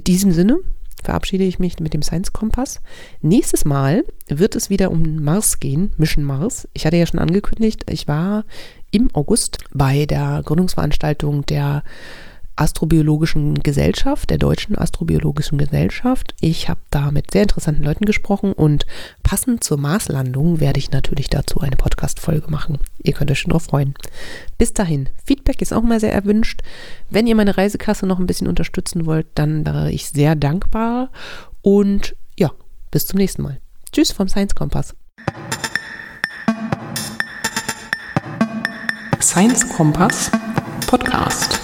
In 0.00 0.04
diesem 0.04 0.32
Sinne 0.32 0.58
verabschiede 1.02 1.44
ich 1.44 1.58
mich 1.58 1.78
mit 1.80 1.94
dem 1.94 2.02
Science 2.02 2.32
Kompass. 2.32 2.80
Nächstes 3.20 3.64
Mal 3.64 4.04
wird 4.28 4.56
es 4.56 4.70
wieder 4.70 4.90
um 4.90 5.22
Mars 5.22 5.60
gehen, 5.60 5.92
Mission 5.96 6.24
Mars. 6.24 6.68
Ich 6.72 6.86
hatte 6.86 6.96
ja 6.96 7.06
schon 7.06 7.20
angekündigt, 7.20 7.84
ich 7.88 8.08
war 8.08 8.44
im 8.90 9.08
August 9.14 9.58
bei 9.72 10.06
der 10.06 10.42
Gründungsveranstaltung 10.44 11.46
der 11.46 11.82
Astrobiologischen 12.56 13.54
Gesellschaft, 13.62 14.30
der 14.30 14.38
Deutschen 14.38 14.78
Astrobiologischen 14.78 15.58
Gesellschaft. 15.58 16.34
Ich 16.40 16.68
habe 16.68 16.80
da 16.90 17.10
mit 17.10 17.30
sehr 17.30 17.42
interessanten 17.42 17.82
Leuten 17.82 18.04
gesprochen 18.04 18.52
und 18.52 18.86
passend 19.22 19.64
zur 19.64 19.78
Marslandung 19.78 20.60
werde 20.60 20.78
ich 20.78 20.90
natürlich 20.90 21.28
dazu 21.28 21.60
eine 21.60 21.76
Podcast-Folge 21.76 22.50
machen. 22.50 22.78
Ihr 23.02 23.12
könnt 23.12 23.30
euch 23.30 23.40
schon 23.40 23.50
drauf 23.50 23.64
freuen. 23.64 23.94
Bis 24.56 24.72
dahin, 24.72 25.08
Feedback 25.24 25.62
ist 25.62 25.72
auch 25.72 25.82
mal 25.82 26.00
sehr 26.00 26.12
erwünscht. 26.12 26.62
Wenn 27.10 27.26
ihr 27.26 27.34
meine 27.34 27.56
Reisekasse 27.56 28.06
noch 28.06 28.18
ein 28.18 28.26
bisschen 28.26 28.46
unterstützen 28.46 29.06
wollt, 29.06 29.26
dann 29.34 29.66
wäre 29.66 29.90
ich 29.90 30.08
sehr 30.08 30.36
dankbar. 30.36 31.10
Und 31.62 32.14
ja, 32.38 32.52
bis 32.90 33.06
zum 33.06 33.18
nächsten 33.18 33.42
Mal. 33.42 33.58
Tschüss 33.92 34.12
vom 34.12 34.28
Science 34.28 34.54
Kompass. 34.54 34.94
Science 39.20 39.68
Kompass 39.70 40.30
Podcast. 40.86 41.63